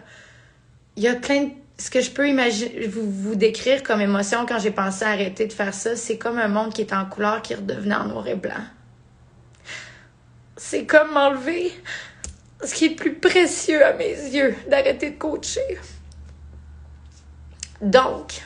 y 0.97 1.08
a 1.08 1.14
plein 1.14 1.44
de... 1.44 1.50
Ce 1.80 1.90
que 1.90 2.00
je 2.00 2.11
peux 2.11 2.28
imaginer, 2.28 2.88
vous, 2.88 3.08
vous 3.08 3.37
décrire 3.37 3.85
comme 3.85 4.00
émotion 4.00 4.47
quand 4.47 4.58
j'ai 4.58 4.73
pensé 4.73 5.04
arrêter 5.04 5.47
de 5.47 5.52
faire 5.52 5.73
ça, 5.73 5.94
c'est 5.94 6.18
comme 6.18 6.37
un 6.38 6.49
monde 6.49 6.73
qui 6.73 6.80
est 6.80 6.92
en 6.92 7.06
couleur 7.06 7.40
qui 7.40 7.54
redevenait 7.54 7.94
en 7.94 8.06
noir 8.06 8.26
et 8.26 8.35
blanc. 8.35 8.64
C'est 10.56 10.87
comme 10.87 11.12
m'enlever 11.12 11.73
ce 12.64 12.75
qui 12.75 12.87
est 12.87 12.88
le 12.88 12.94
plus 12.97 13.14
précieux 13.14 13.85
à 13.85 13.92
mes 13.92 14.11
yeux, 14.11 14.56
d'arrêter 14.68 15.11
de 15.11 15.18
coacher. 15.18 15.78
Donc, 17.80 18.42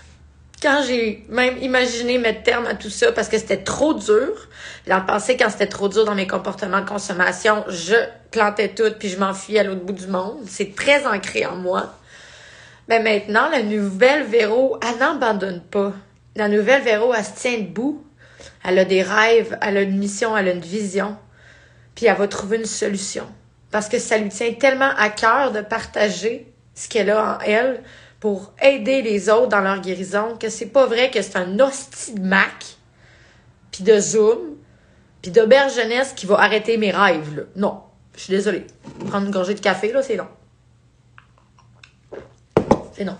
quand 0.62 0.82
j'ai 0.86 1.24
même 1.28 1.58
imaginé 1.60 2.18
mettre 2.18 2.44
terme 2.44 2.66
à 2.66 2.74
tout 2.74 2.88
ça 2.88 3.10
parce 3.12 3.28
que 3.28 3.36
c'était 3.36 3.64
trop 3.64 3.94
dur, 3.94 4.48
dans 4.86 4.98
le 4.98 5.06
passé, 5.06 5.36
quand 5.36 5.50
c'était 5.50 5.66
trop 5.66 5.88
dur 5.88 6.04
dans 6.04 6.14
mes 6.14 6.26
comportements 6.26 6.80
de 6.80 6.88
consommation, 6.88 7.64
je 7.68 7.96
plantais 8.30 8.68
tout 8.68 8.90
puis 8.98 9.08
je 9.08 9.18
m'enfuis 9.18 9.58
à 9.58 9.64
l'autre 9.64 9.84
bout 9.84 9.92
du 9.92 10.06
monde. 10.06 10.38
C'est 10.46 10.74
très 10.74 11.06
ancré 11.06 11.44
en 11.44 11.56
moi. 11.56 11.94
Mais 12.88 13.00
maintenant, 13.00 13.48
la 13.50 13.62
nouvelle 13.62 14.24
Véro, 14.24 14.78
elle 14.82 14.98
n'abandonne 14.98 15.60
pas. 15.60 15.92
La 16.36 16.48
nouvelle 16.48 16.82
Véro, 16.82 17.12
elle 17.14 17.24
se 17.24 17.34
tient 17.34 17.58
debout. 17.58 18.04
Elle 18.64 18.78
a 18.78 18.84
des 18.84 19.02
rêves, 19.02 19.58
elle 19.60 19.76
a 19.76 19.82
une 19.82 19.98
mission, 19.98 20.36
elle 20.36 20.48
a 20.48 20.52
une 20.52 20.60
vision. 20.60 21.16
Puis 21.94 22.06
elle 22.06 22.16
va 22.16 22.26
trouver 22.28 22.58
une 22.58 22.64
solution. 22.64 23.26
Parce 23.70 23.88
que 23.88 23.98
ça 23.98 24.18
lui 24.18 24.28
tient 24.30 24.52
tellement 24.52 24.90
à 24.96 25.10
cœur 25.10 25.52
de 25.52 25.60
partager 25.60 26.46
ce 26.74 26.88
qu'elle 26.88 27.10
a 27.10 27.36
en 27.36 27.38
elle 27.40 27.82
pour 28.22 28.52
aider 28.62 29.02
les 29.02 29.28
autres 29.28 29.48
dans 29.48 29.62
leur 29.62 29.80
guérison 29.80 30.36
que 30.38 30.48
c'est 30.48 30.66
pas 30.66 30.86
vrai 30.86 31.10
que 31.10 31.20
c'est 31.22 31.34
un 31.34 31.58
hostie 31.58 32.14
de 32.14 32.20
Mac, 32.20 32.76
puis 33.72 33.82
de 33.82 33.98
Zoom, 33.98 34.38
puis 35.20 35.32
d'auberge 35.32 35.74
jeunesse 35.74 36.12
qui 36.14 36.26
va 36.26 36.38
arrêter 36.38 36.76
mes 36.76 36.92
rêves. 36.92 37.34
Là. 37.36 37.42
Non, 37.56 37.80
je 38.14 38.20
suis 38.20 38.30
désolée. 38.30 38.64
Prendre 39.08 39.26
une 39.26 39.32
gorgée 39.32 39.54
de 39.54 39.60
café, 39.60 39.92
là, 39.92 40.04
c'est 40.04 40.14
non. 40.14 40.28
C'est 42.92 43.04
non. 43.04 43.16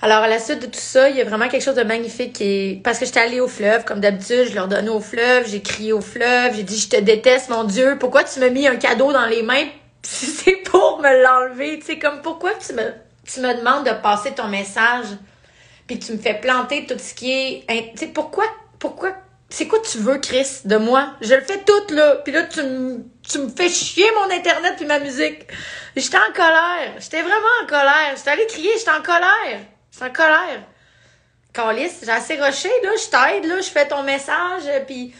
Alors, 0.00 0.22
à 0.22 0.28
la 0.28 0.38
suite 0.38 0.62
de 0.62 0.66
tout 0.68 0.80
ça, 0.80 1.10
il 1.10 1.16
y 1.16 1.20
a 1.20 1.24
vraiment 1.24 1.48
quelque 1.48 1.62
chose 1.62 1.74
de 1.74 1.82
magnifique 1.82 2.32
qui 2.32 2.44
est... 2.44 2.82
Parce 2.82 2.98
que 2.98 3.04
j'étais 3.04 3.20
allée 3.20 3.40
au 3.40 3.48
fleuve, 3.48 3.84
comme 3.84 4.00
d'habitude, 4.00 4.46
je 4.48 4.54
leur 4.54 4.66
donnais 4.66 4.88
au 4.88 5.00
fleuve, 5.00 5.46
j'ai 5.46 5.60
crié 5.60 5.92
au 5.92 6.00
fleuve, 6.00 6.54
j'ai 6.56 6.62
dit 6.62 6.78
«Je 6.80 6.88
te 6.88 7.00
déteste, 7.02 7.50
mon 7.50 7.64
Dieu, 7.64 7.98
pourquoi 8.00 8.24
tu 8.24 8.40
m'as 8.40 8.48
mis 8.48 8.66
un 8.66 8.76
cadeau 8.76 9.12
dans 9.12 9.26
les 9.26 9.42
mains 9.42 9.66
si 10.02 10.24
c'est 10.24 10.56
pour 10.64 11.00
me 11.00 11.22
l'enlever?» 11.22 11.78
Tu 11.80 11.84
sais, 11.84 11.98
comme 11.98 12.22
pourquoi 12.22 12.52
tu 12.66 12.72
me 12.72 13.05
tu 13.26 13.40
me 13.40 13.54
demandes 13.54 13.84
de 13.84 13.92
passer 13.92 14.34
ton 14.34 14.48
message, 14.48 15.06
puis 15.86 15.98
tu 15.98 16.12
me 16.12 16.18
fais 16.18 16.34
planter 16.34 16.86
tout 16.86 16.98
ce 16.98 17.14
qui 17.14 17.32
est... 17.32 17.66
Tu 17.92 17.98
sais, 17.98 18.06
pourquoi, 18.08 18.44
pourquoi, 18.78 19.12
c'est 19.48 19.66
quoi 19.66 19.78
tu 19.80 19.98
veux, 19.98 20.18
Chris, 20.18 20.60
de 20.64 20.76
moi? 20.76 21.14
Je 21.20 21.34
le 21.34 21.40
fais 21.40 21.62
tout, 21.64 21.94
là, 21.94 22.16
puis 22.16 22.32
là, 22.32 22.44
tu 22.44 22.62
me, 22.62 23.04
tu 23.28 23.38
me 23.38 23.48
fais 23.48 23.68
chier 23.68 24.06
mon 24.16 24.34
Internet 24.34 24.74
puis 24.76 24.86
ma 24.86 24.98
musique. 24.98 25.46
J'étais 25.94 26.16
en 26.16 26.32
colère. 26.34 26.94
J'étais 26.98 27.22
vraiment 27.22 27.62
en 27.62 27.66
colère. 27.66 28.14
J'étais 28.16 28.30
allée 28.30 28.46
crier, 28.46 28.70
j'étais 28.78 28.90
en 28.90 29.02
colère. 29.02 29.60
J'étais 29.92 30.04
en 30.04 30.12
colère. 30.12 30.62
Calice, 31.52 32.00
j'ai 32.04 32.10
assez 32.10 32.38
roché, 32.38 32.68
là, 32.82 32.90
je 32.96 33.10
t'aide, 33.10 33.44
là, 33.46 33.60
je 33.60 33.70
fais 33.70 33.88
ton 33.88 34.02
message, 34.02 34.64
puis... 34.86 35.14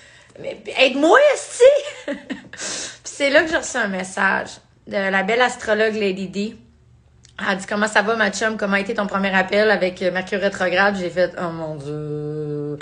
Aide-moi, 0.76 1.18
ici! 1.34 2.12
c'est 3.04 3.30
là 3.30 3.42
que 3.42 3.50
j'ai 3.50 3.56
reçu 3.56 3.78
un 3.78 3.88
message 3.88 4.50
de 4.86 4.96
la 4.96 5.22
belle 5.22 5.40
astrologue 5.40 5.94
Lady 5.94 6.28
D 6.28 6.56
elle 7.38 7.58
dit 7.58 7.66
comment 7.66 7.88
ça 7.88 8.02
va 8.02 8.16
ma 8.16 8.30
chum, 8.30 8.56
comment 8.56 8.74
a 8.74 8.80
été 8.80 8.94
ton 8.94 9.06
premier 9.06 9.34
appel 9.34 9.70
avec 9.70 10.02
euh, 10.02 10.10
Mercure 10.10 10.40
rétrograde? 10.40 10.96
J'ai 10.98 11.10
fait 11.10 11.34
oh 11.38 11.50
mon 11.50 11.74
dieu. 11.74 12.78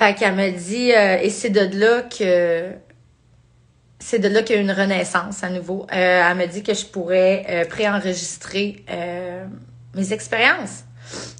Fait 0.00 0.14
qu'elle 0.14 0.34
m'a 0.34 0.48
dit 0.48 0.92
euh, 0.92 1.18
et 1.20 1.28
c'est 1.28 1.50
de 1.50 1.78
là 1.78 2.00
que 2.02 2.70
c'est 3.98 4.18
de 4.18 4.28
là 4.28 4.42
qu'il 4.42 4.56
y 4.56 4.58
a 4.58 4.62
une 4.62 4.70
renaissance 4.70 5.44
à 5.44 5.50
nouveau. 5.50 5.86
Euh, 5.92 6.30
elle 6.30 6.36
m'a 6.38 6.46
dit 6.46 6.62
que 6.62 6.72
je 6.72 6.86
pourrais 6.86 7.44
euh, 7.50 7.64
préenregistrer 7.66 8.82
mes 9.94 10.12
expériences. 10.14 10.84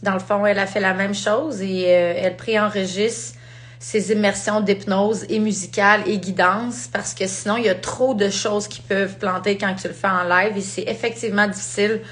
Dans 0.03 0.13
le 0.13 0.19
fond, 0.19 0.45
elle 0.45 0.59
a 0.59 0.67
fait 0.67 0.81
la 0.81 0.93
même 0.93 1.15
chose 1.15 1.63
et 1.63 1.85
elle 1.85 2.37
préenregistre 2.37 3.39
ces 3.83 4.13
immersions 4.13 4.61
d'hypnose 4.61 5.25
et 5.31 5.39
musicale 5.39 6.03
et 6.07 6.19
guidance 6.19 6.87
parce 6.93 7.15
que 7.15 7.27
sinon, 7.27 7.57
il 7.57 7.65
y 7.65 7.69
a 7.71 7.75
trop 7.75 8.13
de 8.13 8.29
choses 8.29 8.69
qui 8.69 8.83
peuvent 8.83 9.17
planter 9.17 9.57
quand 9.57 9.75
tu 9.75 9.89
le 9.89 9.95
fais 9.95 10.07
en 10.07 10.23
live 10.23 10.57
et 10.59 10.61
c'est 10.61 10.83
effectivement 10.83 11.49
difficile 11.49 12.03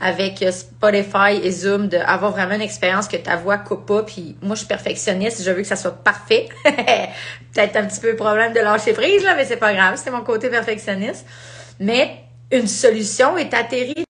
avec 0.00 0.44
Spotify 0.50 1.38
et 1.40 1.52
Zoom 1.52 1.86
d'avoir 1.86 2.32
vraiment 2.32 2.56
une 2.56 2.60
expérience 2.60 3.06
que 3.06 3.16
ta 3.16 3.36
voix 3.36 3.58
coupe 3.58 3.86
pas. 3.86 4.02
Puis 4.02 4.36
moi, 4.42 4.56
je 4.56 4.60
suis 4.60 4.66
perfectionniste, 4.66 5.44
je 5.44 5.50
veux 5.52 5.62
que 5.62 5.68
ça 5.68 5.76
soit 5.76 6.02
parfait. 6.02 6.48
Peut-être 6.64 7.76
un 7.76 7.86
petit 7.86 8.00
peu 8.00 8.16
problème 8.16 8.52
de 8.52 8.58
lâcher 8.58 8.92
prise, 8.92 9.22
là, 9.22 9.36
mais 9.36 9.44
c'est 9.44 9.58
pas 9.58 9.72
grave, 9.72 10.00
c'est 10.02 10.10
mon 10.10 10.22
côté 10.22 10.50
perfectionniste. 10.50 11.24
Mais 11.78 12.24
une 12.50 12.66
solution 12.66 13.38
est 13.38 13.54
atterrie 13.54 14.04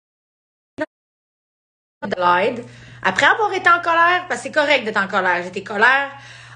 de. 2.06 2.62
Après 3.02 3.26
avoir 3.26 3.52
été 3.54 3.70
en 3.70 3.80
colère, 3.80 4.26
parce 4.28 4.42
c'est 4.42 4.52
correct 4.52 4.84
d'être 4.84 5.02
en 5.02 5.08
colère. 5.08 5.42
J'étais 5.42 5.62
colère 5.62 6.10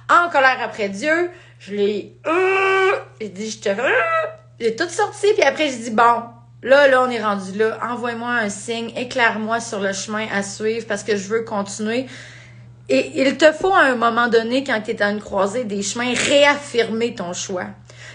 en 0.09 0.29
colère 0.31 0.59
après 0.63 0.89
Dieu. 0.89 1.31
Je 1.59 1.75
l'ai, 1.75 2.17
euh, 2.27 2.93
j'ai 3.21 3.29
dit, 3.29 3.51
je 3.51 3.61
te, 3.61 3.69
euh, 3.69 3.89
j'ai 4.61 4.77
tout 4.77 4.89
sorti, 4.89 5.27
puis 5.35 5.43
après, 5.43 5.69
j'ai 5.69 5.77
dit, 5.77 5.91
bon, 5.91 6.23
là, 6.63 6.89
là, 6.89 7.03
on 7.03 7.11
est 7.11 7.23
rendu 7.23 7.57
là. 7.59 7.79
Envoie-moi 7.83 8.31
un 8.31 8.49
signe, 8.49 8.93
éclaire-moi 8.97 9.61
sur 9.61 9.81
le 9.81 9.93
chemin 9.93 10.27
à 10.33 10.43
suivre 10.43 10.87
parce 10.87 11.03
que 11.03 11.17
je 11.17 11.29
veux 11.29 11.43
continuer. 11.43 12.07
Et 12.89 13.23
il 13.23 13.37
te 13.37 13.53
faut 13.53 13.73
à 13.73 13.85
un 13.85 13.95
moment 13.95 14.29
donné, 14.29 14.65
quand 14.65 14.81
tu 14.81 14.91
es 14.91 15.03
à 15.03 15.11
une 15.11 15.21
croisée 15.21 15.65
des 15.65 15.83
chemins, 15.83 16.13
réaffirmer 16.15 17.15
ton 17.15 17.33
choix. 17.33 17.67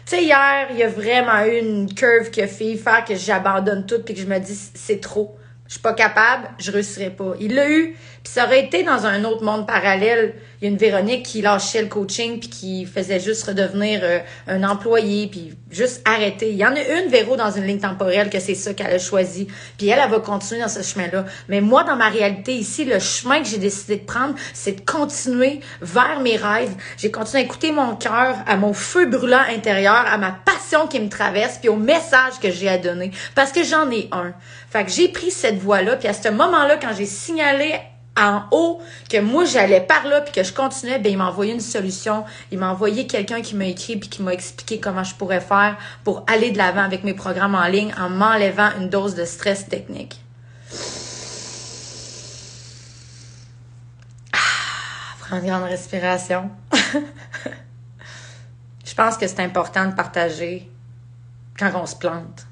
Tu 0.06 0.16
sais, 0.16 0.24
hier, 0.24 0.68
il 0.72 0.78
y 0.78 0.84
a 0.84 0.88
vraiment 0.88 1.44
eu 1.46 1.58
une 1.58 1.94
curve 1.94 2.30
qui 2.30 2.42
a 2.42 2.48
fait 2.48 2.76
faire 2.76 3.04
que 3.04 3.16
j'abandonne 3.16 3.86
tout 3.86 4.02
puis 4.04 4.14
que 4.14 4.20
je 4.22 4.26
me 4.26 4.40
dis, 4.40 4.58
c'est 4.74 5.02
trop. 5.02 5.38
Je 5.68 5.74
suis 5.74 5.82
pas 5.82 5.94
capable, 5.94 6.50
je 6.60 6.72
réussirai 6.72 7.10
pas. 7.10 7.34
Il 7.40 7.56
l'a 7.56 7.70
eu, 7.70 7.96
puis 8.24 8.34
ça 8.34 8.46
aurait 8.46 8.64
été 8.64 8.84
dans 8.84 9.06
un 9.06 9.24
autre 9.24 9.44
monde 9.44 9.68
parallèle 9.68 10.36
il 10.60 10.66
y 10.66 10.68
a 10.68 10.72
une 10.72 10.78
Véronique 10.78 11.24
qui 11.24 11.42
lâchait 11.42 11.84
le 11.84 11.88
coaching 11.88 12.40
puis 12.40 12.50
qui 12.50 12.86
faisait 12.86 13.20
juste 13.20 13.44
redevenir 13.44 14.00
euh, 14.02 14.20
un 14.48 14.64
employé 14.64 15.28
puis 15.28 15.54
juste 15.70 16.02
arrêter. 16.04 16.50
Il 16.50 16.58
y 16.58 16.66
en 16.66 16.76
a 16.76 16.80
une 16.80 17.10
Véro 17.10 17.36
dans 17.36 17.52
une 17.52 17.66
ligne 17.66 17.80
temporelle 17.80 18.32
que 18.32 18.40
c'est 18.40 18.56
ça 18.56 18.74
qu'elle 18.74 18.88
a 18.88 18.98
choisi. 18.98 19.48
Puis 19.78 19.90
elle, 19.90 20.00
elle 20.04 20.10
va 20.10 20.20
continuer 20.20 20.62
dans 20.62 20.68
ce 20.68 20.82
chemin-là. 20.82 21.26
Mais 21.48 21.62
moi, 21.62 21.84
dans 21.84 21.96
ma 21.96 22.10
réalité 22.10 22.54
ici, 22.54 22.86
le 22.86 22.98
chemin 22.98 23.42
que 23.42 23.48
j'ai 23.48 23.60
décidé 23.60 23.98
de 23.98 24.06
prendre, 24.06 24.34
c'est 24.54 24.84
de 24.84 24.92
continuer 24.92 25.60
vers 25.82 26.22
mes 26.22 26.38
rêves. 26.38 26.74
J'ai 26.98 27.12
continué 27.12 27.44
à 27.44 27.46
écouter 27.46 27.72
mon 27.72 27.96
cœur, 27.96 28.38
à 28.48 28.58
mon 28.58 28.74
feu 28.74 29.06
brûlant 29.06 29.44
intérieur, 29.50 30.06
à 30.08 30.18
ma 30.18 30.32
qui 30.90 31.00
me 31.00 31.10
traverse, 31.10 31.58
puis 31.58 31.70
au 31.70 31.76
message 31.76 32.40
que 32.42 32.52
j'ai 32.52 32.70
à 32.70 32.78
donner. 32.78 33.12
Parce 33.36 33.52
que 33.52 33.64
j'en 33.64 33.90
ai 33.90 34.10
un. 34.12 34.34
Fait 34.70 34.84
que 34.84 34.92
j'ai 34.92 35.08
pris 35.08 35.32
cette 35.32 35.58
voie-là, 35.58 35.96
puis 35.96 36.08
à 36.08 36.14
ce 36.14 36.30
moment-là, 36.30 36.78
quand 36.78 36.94
j'ai 36.96 37.06
signalé 37.06 37.74
en 38.18 38.44
haut 38.52 38.82
que 39.10 39.20
moi 39.20 39.46
j'allais 39.46 39.82
par 39.82 40.08
là 40.08 40.22
puis 40.22 40.34
que 40.34 40.44
je 40.44 40.52
continuais, 40.52 41.00
ben 41.00 41.12
il 41.12 41.18
m'a 41.18 41.30
envoyé 41.30 41.54
une 41.54 41.60
solution. 41.60 42.26
Il 42.52 42.58
m'a 42.58 42.72
envoyé 42.72 43.08
quelqu'un 43.08 43.42
qui 43.42 43.56
m'a 43.56 43.66
écrit 43.66 43.98
puis 43.98 44.10
qui 44.10 44.24
m'a 44.24 44.34
expliqué 44.34 44.80
comment 44.80 45.04
je 45.04 45.16
pourrais 45.16 45.40
faire 45.40 45.78
pour 46.04 46.26
aller 46.28 46.52
de 46.52 46.58
l'avant 46.58 46.84
avec 46.84 47.04
mes 47.04 47.14
programmes 47.14 47.56
en 47.56 47.68
ligne 47.68 47.94
en 47.98 48.10
m'enlevant 48.10 48.70
une 48.80 48.90
dose 48.90 49.16
de 49.16 49.26
stress 49.26 49.68
technique. 49.70 50.20
Ah, 54.34 54.38
prendre 55.20 55.44
une 55.44 55.50
grande 55.50 55.64
respiration. 55.64 56.50
je 58.98 59.04
pense 59.04 59.16
que 59.16 59.28
c'est 59.28 59.42
important 59.42 59.86
de 59.86 59.94
partager 59.94 60.68
quand 61.60 61.70
on 61.76 61.86
se 61.86 61.96
plante. 61.96 62.48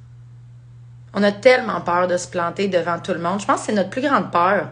On 1.16 1.24
a 1.24 1.32
tellement 1.32 1.82
peur 1.82 2.08
de 2.08 2.18
se 2.18 2.28
planter 2.28 2.68
devant 2.68 3.00
tout 3.00 3.14
le 3.14 3.20
monde. 3.20 3.40
Je 3.42 3.48
pense 3.48 3.62
que 3.62 3.66
c'est 3.66 3.74
notre 3.74 3.90
plus 3.90 4.04
grande 4.04 4.32
peur 4.32 4.68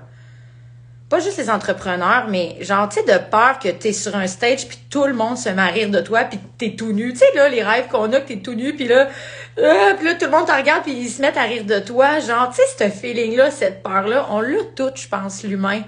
pas 1.14 1.20
juste 1.20 1.38
les 1.38 1.52
entrepreneurs, 1.52 2.26
mais 2.28 2.58
genre, 2.62 2.90
tu 2.90 3.00
sais, 3.00 3.06
de 3.06 3.20
peur 3.30 3.60
que 3.60 3.70
t'es 3.70 3.94
sur 3.94 4.16
un 4.16 4.26
stage 4.26 4.68
puis 4.68 4.80
tout 4.90 5.06
le 5.06 5.14
monde 5.14 5.38
se 5.38 5.48
met 5.48 5.62
à 5.62 5.68
rire 5.68 5.92
de 5.92 6.00
toi 6.00 6.24
puis 6.24 6.40
t'es 6.58 6.76
tout 6.76 6.92
nu. 6.92 7.14
Tu 7.14 7.20
sais, 7.20 7.26
là, 7.36 7.50
les 7.50 7.62
rêves 7.62 7.88
qu'on 7.88 8.12
a 8.14 8.20
que 8.20 8.30
t'es 8.30 8.38
tout 8.38 8.56
nu 8.56 8.76
puis 8.76 8.88
là, 8.88 9.10
euh, 9.60 9.94
puis 9.96 10.06
là, 10.08 10.16
tout 10.16 10.26
le 10.26 10.32
monde 10.32 10.48
te 10.48 10.52
regarde 10.52 10.82
puis 10.82 10.94
ils 10.94 11.10
se 11.10 11.22
mettent 11.22 11.38
à 11.38 11.44
rire 11.44 11.66
de 11.66 11.78
toi. 11.78 12.20
Genre, 12.20 12.50
tu 12.50 12.56
sais, 12.56 12.90
ce 12.90 12.90
feeling-là, 12.90 13.52
cette 13.52 13.84
peur-là, 13.84 14.26
on 14.32 14.42
l'a 14.42 14.64
tout, 14.76 14.90
je 14.96 15.08
pense, 15.08 15.44
l'humain. 15.44 15.84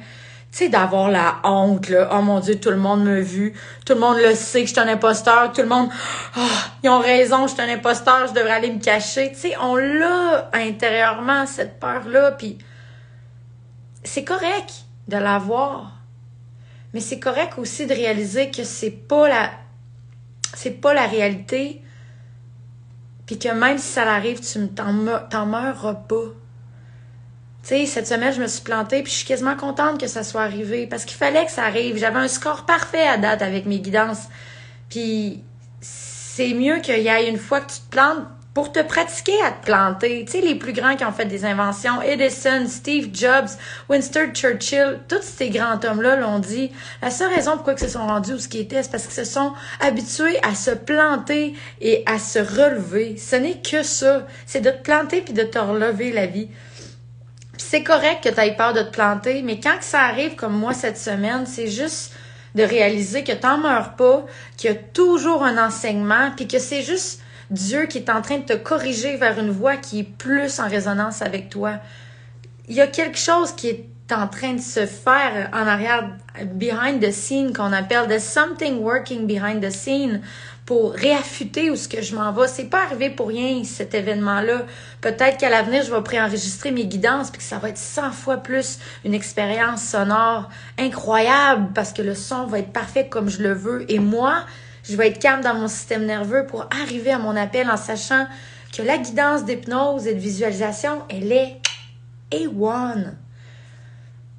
Sais, 0.56 0.70
d'avoir 0.70 1.10
la 1.12 1.42
honte, 1.44 1.90
là. 1.90 2.08
Oh 2.14 2.22
mon 2.22 2.40
Dieu, 2.40 2.58
tout 2.58 2.70
le 2.70 2.78
monde 2.78 3.04
me 3.04 3.20
vu. 3.20 3.52
Tout 3.86 3.94
le 3.94 4.00
monde 4.00 4.20
le 4.20 4.34
sait 4.36 4.62
que 4.62 4.68
je 4.68 4.72
suis 4.72 4.80
un 4.80 4.88
imposteur. 4.88 5.52
Tout 5.52 5.62
le 5.62 5.68
monde, 5.68 5.90
oh, 6.38 6.48
ils 6.82 6.90
ont 6.90 7.00
raison, 7.00 7.46
je 7.46 7.56
suis 7.56 7.62
un 7.62 7.68
imposteur, 7.68 8.28
je 8.28 8.34
devrais 8.34 8.52
aller 8.52 8.72
me 8.72 8.80
cacher. 8.80 9.34
Tu 9.34 9.36
sais, 9.36 9.58
on 9.62 9.76
l'a 9.76 10.50
intérieurement, 10.54 11.46
cette 11.46 11.78
peur-là, 11.78 12.32
puis 12.32 12.58
c'est 14.06 14.24
correct 14.24 14.86
de 15.10 15.18
l'avoir. 15.18 15.92
Mais 16.94 17.02
c'est 17.02 17.20
correct 17.20 17.56
aussi 17.58 17.86
de 17.86 17.94
réaliser 17.94 18.50
que 18.50 18.64
c'est 18.64 18.92
pas 18.92 19.28
la 19.28 19.52
c'est 20.54 20.80
pas 20.80 20.94
la 20.94 21.06
réalité. 21.06 21.82
Puis 23.26 23.38
que 23.38 23.50
même 23.50 23.78
si 23.78 23.92
ça 23.92 24.10
arrive, 24.10 24.40
tu 24.40 24.70
t'en 24.70 24.94
meurs 24.94 26.06
pas. 26.08 26.45
Sais, 27.66 27.88
cette 27.88 28.06
semaine, 28.06 28.32
je 28.32 28.40
me 28.40 28.46
suis 28.46 28.62
plantée, 28.62 29.02
puis 29.02 29.12
je 29.12 29.18
suis 29.18 29.26
quasiment 29.26 29.56
contente 29.56 30.00
que 30.00 30.06
ça 30.06 30.22
soit 30.22 30.44
arrivé 30.44 30.86
parce 30.86 31.04
qu'il 31.04 31.18
fallait 31.18 31.48
que 31.48 31.52
ça 31.52 31.64
arrive. 31.64 31.98
J'avais 31.98 32.20
un 32.20 32.28
score 32.28 32.68
parfait 32.68 33.08
à 33.08 33.18
date 33.18 33.42
avec 33.42 33.66
mes 33.66 33.80
guidances. 33.80 34.26
Puis 34.88 35.42
c'est 35.82 36.54
mieux 36.54 36.78
qu'il 36.82 37.00
y 37.00 37.08
ait 37.08 37.28
une 37.28 37.40
fois 37.40 37.62
que 37.62 37.72
tu 37.72 37.80
te 37.80 37.90
plantes 37.90 38.28
pour 38.54 38.72
te 38.72 38.84
pratiquer 38.84 39.34
à 39.44 39.50
te 39.50 39.66
planter. 39.66 40.26
Tu 40.26 40.34
sais, 40.34 40.42
les 40.42 40.54
plus 40.54 40.74
grands 40.74 40.96
qui 40.96 41.06
ont 41.06 41.12
fait 41.12 41.26
des 41.26 41.44
inventions, 41.44 42.04
Edison, 42.04 42.68
Steve 42.68 43.10
Jobs, 43.12 43.50
Winston 43.90 44.30
Churchill, 44.32 45.00
tous 45.08 45.24
ces 45.24 45.50
grands 45.50 45.80
hommes-là 45.84 46.18
l'ont 46.18 46.38
dit. 46.38 46.72
La 47.02 47.10
seule 47.10 47.34
raison 47.34 47.54
pourquoi 47.54 47.74
ils 47.74 47.80
se 47.80 47.88
sont 47.88 48.06
rendus 48.06 48.34
où 48.34 48.40
ce 48.40 48.48
qui 48.48 48.60
était, 48.60 48.84
c'est 48.84 48.92
parce 48.92 49.06
qu'ils 49.06 49.26
se 49.26 49.26
sont 49.26 49.54
habitués 49.82 50.38
à 50.44 50.54
se 50.54 50.70
planter 50.70 51.56
et 51.82 52.04
à 52.06 52.20
se 52.20 52.38
relever. 52.38 53.18
Ce 53.18 53.36
n'est 53.36 53.60
que 53.60 53.82
ça. 53.82 54.28
C'est 54.46 54.62
de 54.62 54.70
te 54.70 54.84
planter 54.84 55.22
puis 55.22 55.34
de 55.34 55.44
te 55.44 55.58
relever 55.58 56.12
la 56.12 56.28
vie. 56.28 56.50
C'est 57.58 57.84
correct 57.84 58.24
que 58.24 58.30
tu 58.30 58.40
aies 58.40 58.56
peur 58.56 58.74
de 58.74 58.82
te 58.82 58.92
planter, 58.92 59.42
mais 59.42 59.60
quand 59.60 59.78
ça 59.82 60.02
arrive 60.02 60.36
comme 60.36 60.58
moi 60.58 60.74
cette 60.74 60.98
semaine, 60.98 61.46
c'est 61.46 61.68
juste 61.68 62.14
de 62.56 62.64
réaliser 62.64 63.24
que 63.24 63.34
t'en 63.34 63.58
meurs 63.58 63.96
pas, 63.96 64.26
qu'il 64.58 64.72
y 64.72 64.74
a 64.74 64.78
toujours 64.78 65.44
un 65.44 65.58
enseignement, 65.64 66.32
puis 66.36 66.48
que 66.48 66.60
c'est 66.60 66.82
juste 66.82 67.22
Dieu 67.52 67.86
qui 67.86 68.00
est 68.00 68.10
en 68.10 68.22
train 68.22 68.40
de 68.40 68.46
te 68.46 68.54
corriger 68.54 69.18
vers 69.18 69.40
une 69.40 69.52
voie 69.52 69.78
qui 69.78 70.00
est 70.00 70.04
plus 70.04 70.60
en 70.60 70.68
résonance 70.68 71.22
avec 71.22 71.50
toi. 71.50 71.74
Il 72.68 72.76
y 72.76 72.82
a 72.82 72.88
quelque 72.88 73.18
chose 73.18 73.52
qui 73.52 73.68
est 73.68 73.86
en 74.12 74.28
train 74.28 74.54
de 74.54 74.62
se 74.62 74.86
faire 74.86 75.50
en 75.54 75.68
arrière, 75.68 76.10
behind 76.54 77.02
the 77.02 77.12
scene, 77.12 77.54
qu'on 77.54 77.74
appelle 77.74 78.08
the 78.08 78.20
something 78.20 78.80
working 78.80 79.28
behind 79.28 79.62
the 79.62 79.72
scene 79.72 80.22
pour 80.66 80.94
réaffûter 80.94 81.70
où 81.70 81.76
ce 81.76 81.88
que 81.88 82.02
je 82.02 82.16
m'en 82.16 82.32
vais. 82.32 82.48
C'est 82.48 82.70
pas 82.70 82.84
arrivé 82.84 83.12
pour 83.12 83.28
rien, 83.28 83.64
cet 83.64 83.94
événement-là. 83.94 84.64
Peut-être 85.00 85.38
qu'à 85.38 85.50
l'avenir, 85.50 85.84
je 85.84 85.94
vais 85.94 86.02
préenregistrer 86.02 86.72
mes 86.72 86.86
guidances 86.86 87.30
puis 87.30 87.38
que 87.38 87.44
ça 87.44 87.60
va 87.60 87.70
être 87.70 87.78
100 87.78 88.12
fois 88.12 88.38
plus 88.38 88.80
une 89.04 89.14
expérience 89.14 89.84
sonore 89.84 90.50
incroyable 90.80 91.70
parce 91.76 91.94
que 91.94 92.02
le 92.02 92.16
son 92.16 92.48
va 92.48 92.60
être 92.60 92.74
parfait 92.74 93.08
comme 93.08 93.30
je 93.30 93.44
le 93.44 93.54
veux. 93.54 93.86
Et 93.92 94.00
moi, 94.00 94.44
je 94.84 94.96
vais 94.96 95.10
être 95.10 95.20
calme 95.20 95.42
dans 95.42 95.54
mon 95.54 95.68
système 95.68 96.06
nerveux 96.06 96.48
pour 96.48 96.68
arriver 96.82 97.12
à 97.12 97.20
mon 97.20 97.36
appel 97.36 97.70
en 97.70 97.78
sachant 97.78 98.26
que 98.76 98.82
la 98.82 98.98
guidance 98.98 99.46
d'hypnose 99.46 100.08
et 100.08 100.16
de 100.16 100.20
visualisation, 100.20 101.04
elle 101.10 101.32
est 101.32 101.62
A1. 102.32 103.14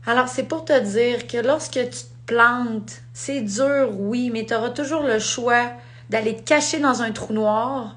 Alors, 0.09 0.28
c'est 0.28 0.42
pour 0.45 0.64
te 0.64 0.78
dire 0.78 1.28
que 1.28 1.38
lorsque 1.38 1.73
tu 1.73 1.88
te 1.88 2.26
plantes, 2.26 3.00
c'est 3.12 3.40
dur, 3.40 3.90
oui, 3.92 4.31
mais 4.33 4.44
tu 4.44 4.55
auras 4.55 4.70
toujours 4.70 5.03
le 5.05 5.20
choix 5.20 5.70
d'aller 6.11 6.37
te 6.37 6.42
cacher 6.42 6.79
dans 6.79 7.03
un 7.03 7.11
trou 7.12 7.33
noir 7.33 7.97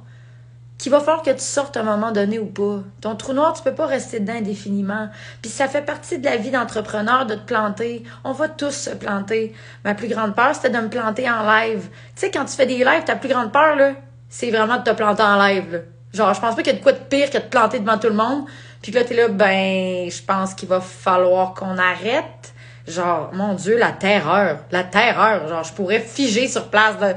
qu'il 0.80 0.94
va 0.94 1.02
falloir 1.02 1.22
que 1.22 1.32
tu 1.32 1.44
sortes 1.44 1.76
à 1.76 1.82
un 1.82 1.84
moment 1.84 2.12
donné 2.12 2.40
ou 2.40 2.46
pas. 2.46 2.80
Ton 3.02 3.16
trou 3.16 3.34
noir, 3.34 3.54
tu 3.54 3.62
peux 3.62 3.76
pas 3.76 3.86
rester 3.86 4.22
dedans 4.22 4.38
indéfiniment. 4.38 5.10
Puis 5.42 5.52
ça 5.52 5.68
fait 5.68 5.82
partie 5.82 6.20
de 6.20 6.26
la 6.26 6.38
vie 6.38 6.52
d'entrepreneur 6.52 7.26
de 7.26 7.36
te 7.36 7.46
planter. 7.46 8.04
On 8.24 8.32
va 8.32 8.48
tous 8.48 8.72
se 8.72 8.92
planter. 8.92 9.54
Ma 9.84 9.94
plus 9.94 10.08
grande 10.08 10.36
peur, 10.36 10.56
c'était 10.56 10.70
de 10.70 10.78
me 10.78 10.88
planter 10.88 11.30
en 11.30 11.44
live. 11.44 11.90
Tu 12.16 12.22
sais, 12.22 12.32
quand 12.32 12.46
tu 12.46 12.56
fais 12.56 12.66
des 12.66 12.78
lives, 12.78 13.04
ta 13.06 13.18
plus 13.18 13.28
grande 13.28 13.52
peur, 13.52 13.76
là, 13.76 13.92
c'est 14.30 14.50
vraiment 14.52 14.78
de 14.78 14.84
te 14.84 14.92
planter 14.92 15.22
en 15.22 15.38
live. 15.46 15.84
Genre, 16.14 16.34
je 16.34 16.40
pense 16.40 16.56
pas 16.56 16.64
qu'il 16.64 16.74
y 16.74 16.76
a 16.76 16.80
de 16.80 16.84
quoi 16.84 16.94
de 16.94 16.98
pire 16.98 17.30
que 17.30 17.38
de 17.38 17.44
te 17.44 17.50
planter 17.50 17.80
devant 17.80 17.98
tout 17.98 18.08
le 18.08 18.16
monde. 18.16 18.46
Puis 18.82 18.94
là, 18.94 19.04
t'es 19.04 19.16
là, 19.16 19.28
ben, 19.28 20.10
je 20.10 20.22
pense 20.24 20.54
qu'il 20.54 20.70
va 20.70 20.80
falloir 20.80 21.54
qu'on 21.56 21.78
arrête. 21.78 22.54
Genre, 22.88 23.32
mon 23.34 23.54
Dieu, 23.54 23.78
la 23.78 23.92
terreur. 23.92 24.60
La 24.72 24.86
terreur. 24.86 25.48
Genre, 25.50 25.64
je 25.64 25.74
pourrais 25.74 26.00
figer 26.00 26.48
sur 26.48 26.70
place 26.70 26.98
de... 27.00 27.14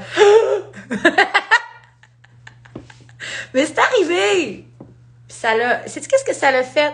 Mais 3.53 3.65
c'est 3.65 3.79
arrivé! 3.79 4.65
Puis 5.27 5.37
ça 5.37 5.55
l'a. 5.55 5.87
Sais-tu 5.87 6.07
qu'est-ce 6.07 6.25
que 6.25 6.33
ça 6.33 6.51
l'a 6.51 6.63
fait? 6.63 6.93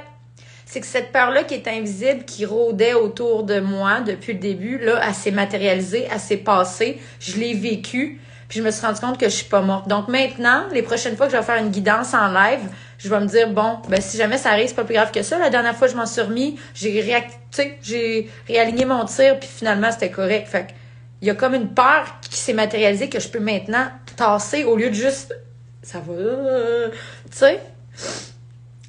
C'est 0.66 0.82
que 0.82 0.86
cette 0.86 1.12
peur-là 1.12 1.44
qui 1.44 1.56
est 1.56 1.68
invisible, 1.68 2.26
qui 2.26 2.46
rôdait 2.46 2.94
autour 2.94 3.44
de 3.44 3.60
moi 3.60 4.02
depuis 4.02 4.34
le 4.34 4.40
début, 4.40 4.78
là, 4.78 5.02
elle 5.04 5.16
s'est 5.16 5.32
matérialisée, 5.32 6.08
elle 6.12 6.20
s'est 6.20 6.38
passée. 6.38 7.02
Je 7.20 7.38
l'ai 7.38 7.56
vécue. 7.56 8.20
Puis 8.50 8.60
je 8.60 8.64
me 8.64 8.72
suis 8.72 8.86
rendu 8.86 9.00
compte 9.00 9.20
que 9.20 9.28
je 9.28 9.36
suis 9.36 9.46
pas 9.46 9.62
morte. 9.62 9.88
Donc 9.88 10.08
maintenant, 10.08 10.66
les 10.72 10.82
prochaines 10.82 11.16
fois 11.16 11.28
que 11.28 11.32
je 11.32 11.38
vais 11.38 11.44
faire 11.44 11.58
une 11.58 11.70
guidance 11.70 12.14
en 12.16 12.32
live, 12.32 12.62
je 12.98 13.08
vais 13.08 13.20
me 13.20 13.28
dire 13.28 13.50
bon, 13.50 13.78
ben 13.90 14.02
si 14.02 14.18
jamais 14.18 14.38
ça 14.38 14.50
arrive, 14.50 14.68
c'est 14.68 14.76
pas 14.76 14.84
plus 14.84 14.96
grave 14.96 15.12
que 15.12 15.22
ça. 15.22 15.38
La 15.38 15.50
dernière 15.50 15.76
fois, 15.76 15.88
je 15.88 15.96
m'en 15.96 16.08
suis 16.08 16.22
remis, 16.22 16.60
j'ai 16.74 17.00
réacté, 17.00 17.78
j'ai 17.82 18.30
réaligné 18.48 18.86
mon 18.86 19.06
tir, 19.06 19.40
puis 19.40 19.48
finalement 19.48 19.92
c'était 19.92 20.10
correct. 20.10 20.48
Fait 20.48 20.68
il 21.22 21.28
y 21.28 21.32
a 21.32 21.36
comme 21.36 21.54
une 21.54 21.70
peur 21.70 22.20
qui 22.22 22.38
s'est 22.38 22.54
matérialisée 22.54 23.10
que 23.10 23.20
je 23.20 23.28
peux 23.28 23.40
maintenant 23.40 23.88
tasser 24.16 24.64
au 24.64 24.76
lieu 24.76 24.90
de 24.90 24.96
juste 24.96 25.34
ça 25.82 26.00
va. 26.00 26.92
Tu 27.32 27.38
sais? 27.38 27.60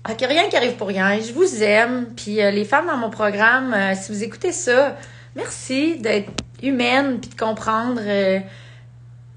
Fait 0.06 0.26
rien 0.26 0.48
qui 0.48 0.56
arrive 0.56 0.74
pour 0.74 0.88
rien. 0.88 1.18
Je 1.20 1.32
vous 1.32 1.62
aime. 1.62 2.06
Puis 2.16 2.42
euh, 2.42 2.50
les 2.50 2.64
femmes 2.64 2.86
dans 2.86 2.96
mon 2.96 3.10
programme, 3.10 3.72
euh, 3.72 3.94
si 3.94 4.12
vous 4.12 4.24
écoutez 4.24 4.52
ça, 4.52 4.96
merci 5.36 5.98
d'être 5.98 6.30
humaine 6.62 7.20
puis 7.20 7.30
de 7.30 7.36
comprendre 7.36 8.00
euh, 8.04 8.40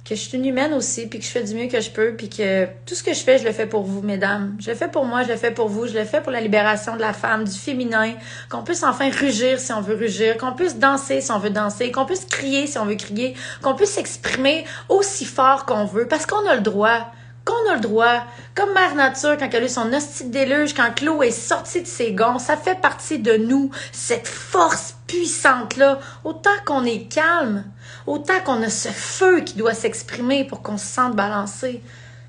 que 0.05 0.15
je 0.15 0.19
suis 0.19 0.37
une 0.37 0.45
humaine 0.45 0.73
aussi 0.73 1.07
puis 1.07 1.19
que 1.19 1.25
je 1.25 1.29
fais 1.29 1.43
du 1.43 1.55
mieux 1.55 1.67
que 1.67 1.79
je 1.79 1.89
peux 1.89 2.13
puis 2.15 2.29
que 2.29 2.65
tout 2.85 2.93
ce 2.93 3.03
que 3.03 3.13
je 3.13 3.21
fais, 3.21 3.37
je 3.37 3.45
le 3.45 3.53
fais 3.53 3.65
pour 3.65 3.83
vous, 3.83 4.01
mesdames. 4.01 4.55
Je 4.59 4.69
le 4.69 4.75
fais 4.75 4.89
pour 4.89 5.05
moi, 5.05 5.23
je 5.23 5.29
le 5.29 5.37
fais 5.37 5.51
pour 5.51 5.69
vous, 5.69 5.87
je 5.87 5.93
le 5.93 6.03
fais 6.03 6.21
pour 6.21 6.31
la 6.31 6.41
libération 6.41 6.95
de 6.95 7.01
la 7.01 7.13
femme, 7.13 7.45
du 7.45 7.57
féminin, 7.57 8.13
qu'on 8.49 8.63
puisse 8.63 8.83
enfin 8.83 9.09
rugir 9.09 9.59
si 9.59 9.71
on 9.71 9.81
veut 9.81 9.95
rugir, 9.95 10.37
qu'on 10.37 10.53
puisse 10.53 10.77
danser 10.77 11.21
si 11.21 11.31
on 11.31 11.39
veut 11.39 11.49
danser, 11.49 11.91
qu'on 11.91 12.05
puisse 12.05 12.25
crier 12.25 12.67
si 12.67 12.77
on 12.77 12.85
veut 12.85 12.95
crier, 12.95 13.35
qu'on 13.61 13.75
puisse 13.75 13.91
s'exprimer 13.91 14.65
aussi 14.89 15.25
fort 15.25 15.65
qu'on 15.65 15.85
veut 15.85 16.07
parce 16.07 16.25
qu'on 16.25 16.45
a 16.47 16.55
le 16.55 16.61
droit 16.61 17.11
qu'on 17.45 17.71
a 17.71 17.75
le 17.75 17.81
droit, 17.81 18.23
comme 18.55 18.73
Mère 18.73 18.95
Nature, 18.95 19.37
quand 19.37 19.49
elle 19.51 19.63
a 19.63 19.65
eu 19.65 19.69
son 19.69 19.91
hostie 19.91 20.29
déluge, 20.29 20.73
quand 20.73 20.91
Claude 20.95 21.23
est 21.23 21.31
sorti 21.31 21.81
de 21.81 21.87
ses 21.87 22.13
gonds, 22.13 22.39
ça 22.39 22.55
fait 22.55 22.79
partie 22.79 23.19
de 23.19 23.35
nous, 23.35 23.69
cette 23.91 24.27
force 24.27 24.95
puissante-là. 25.07 25.99
Autant 26.23 26.49
qu'on 26.65 26.85
est 26.85 27.11
calme, 27.11 27.65
autant 28.07 28.39
qu'on 28.45 28.61
a 28.63 28.69
ce 28.69 28.89
feu 28.89 29.41
qui 29.41 29.55
doit 29.55 29.73
s'exprimer 29.73 30.45
pour 30.45 30.61
qu'on 30.61 30.77
se 30.77 30.85
sente 30.85 31.15
balancé. 31.15 31.81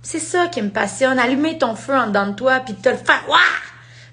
C'est 0.02 0.18
ça 0.18 0.48
qui 0.48 0.60
me 0.62 0.70
passionne, 0.70 1.18
allumer 1.18 1.58
ton 1.58 1.76
feu 1.76 1.94
en 1.94 2.08
dedans 2.08 2.26
de 2.26 2.34
toi, 2.34 2.60
puis 2.60 2.74
te 2.74 2.88
le 2.88 2.96
faire, 2.96 3.24
waouh, 3.28 3.38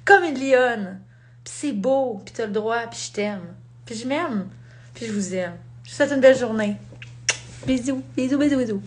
comme 0.05 0.23
une 0.23 0.39
lionne. 0.39 0.99
Puis 1.43 1.53
c'est 1.57 1.73
beau, 1.73 2.21
puis 2.23 2.33
t'as 2.35 2.45
le 2.45 2.51
droit, 2.51 2.81
puis 2.89 2.99
je 3.07 3.11
t'aime. 3.11 3.55
Puis 3.85 3.95
je 3.95 4.07
m'aime, 4.07 4.47
puis 4.93 5.07
je 5.07 5.11
vous 5.11 5.33
aime. 5.33 5.57
Je 5.83 5.89
vous 5.89 5.95
souhaite 5.95 6.11
une 6.11 6.21
belle 6.21 6.37
journée. 6.37 6.77
Bisous, 7.65 8.03
bisous, 8.15 8.37
bisous, 8.37 8.57
bisous. 8.57 8.81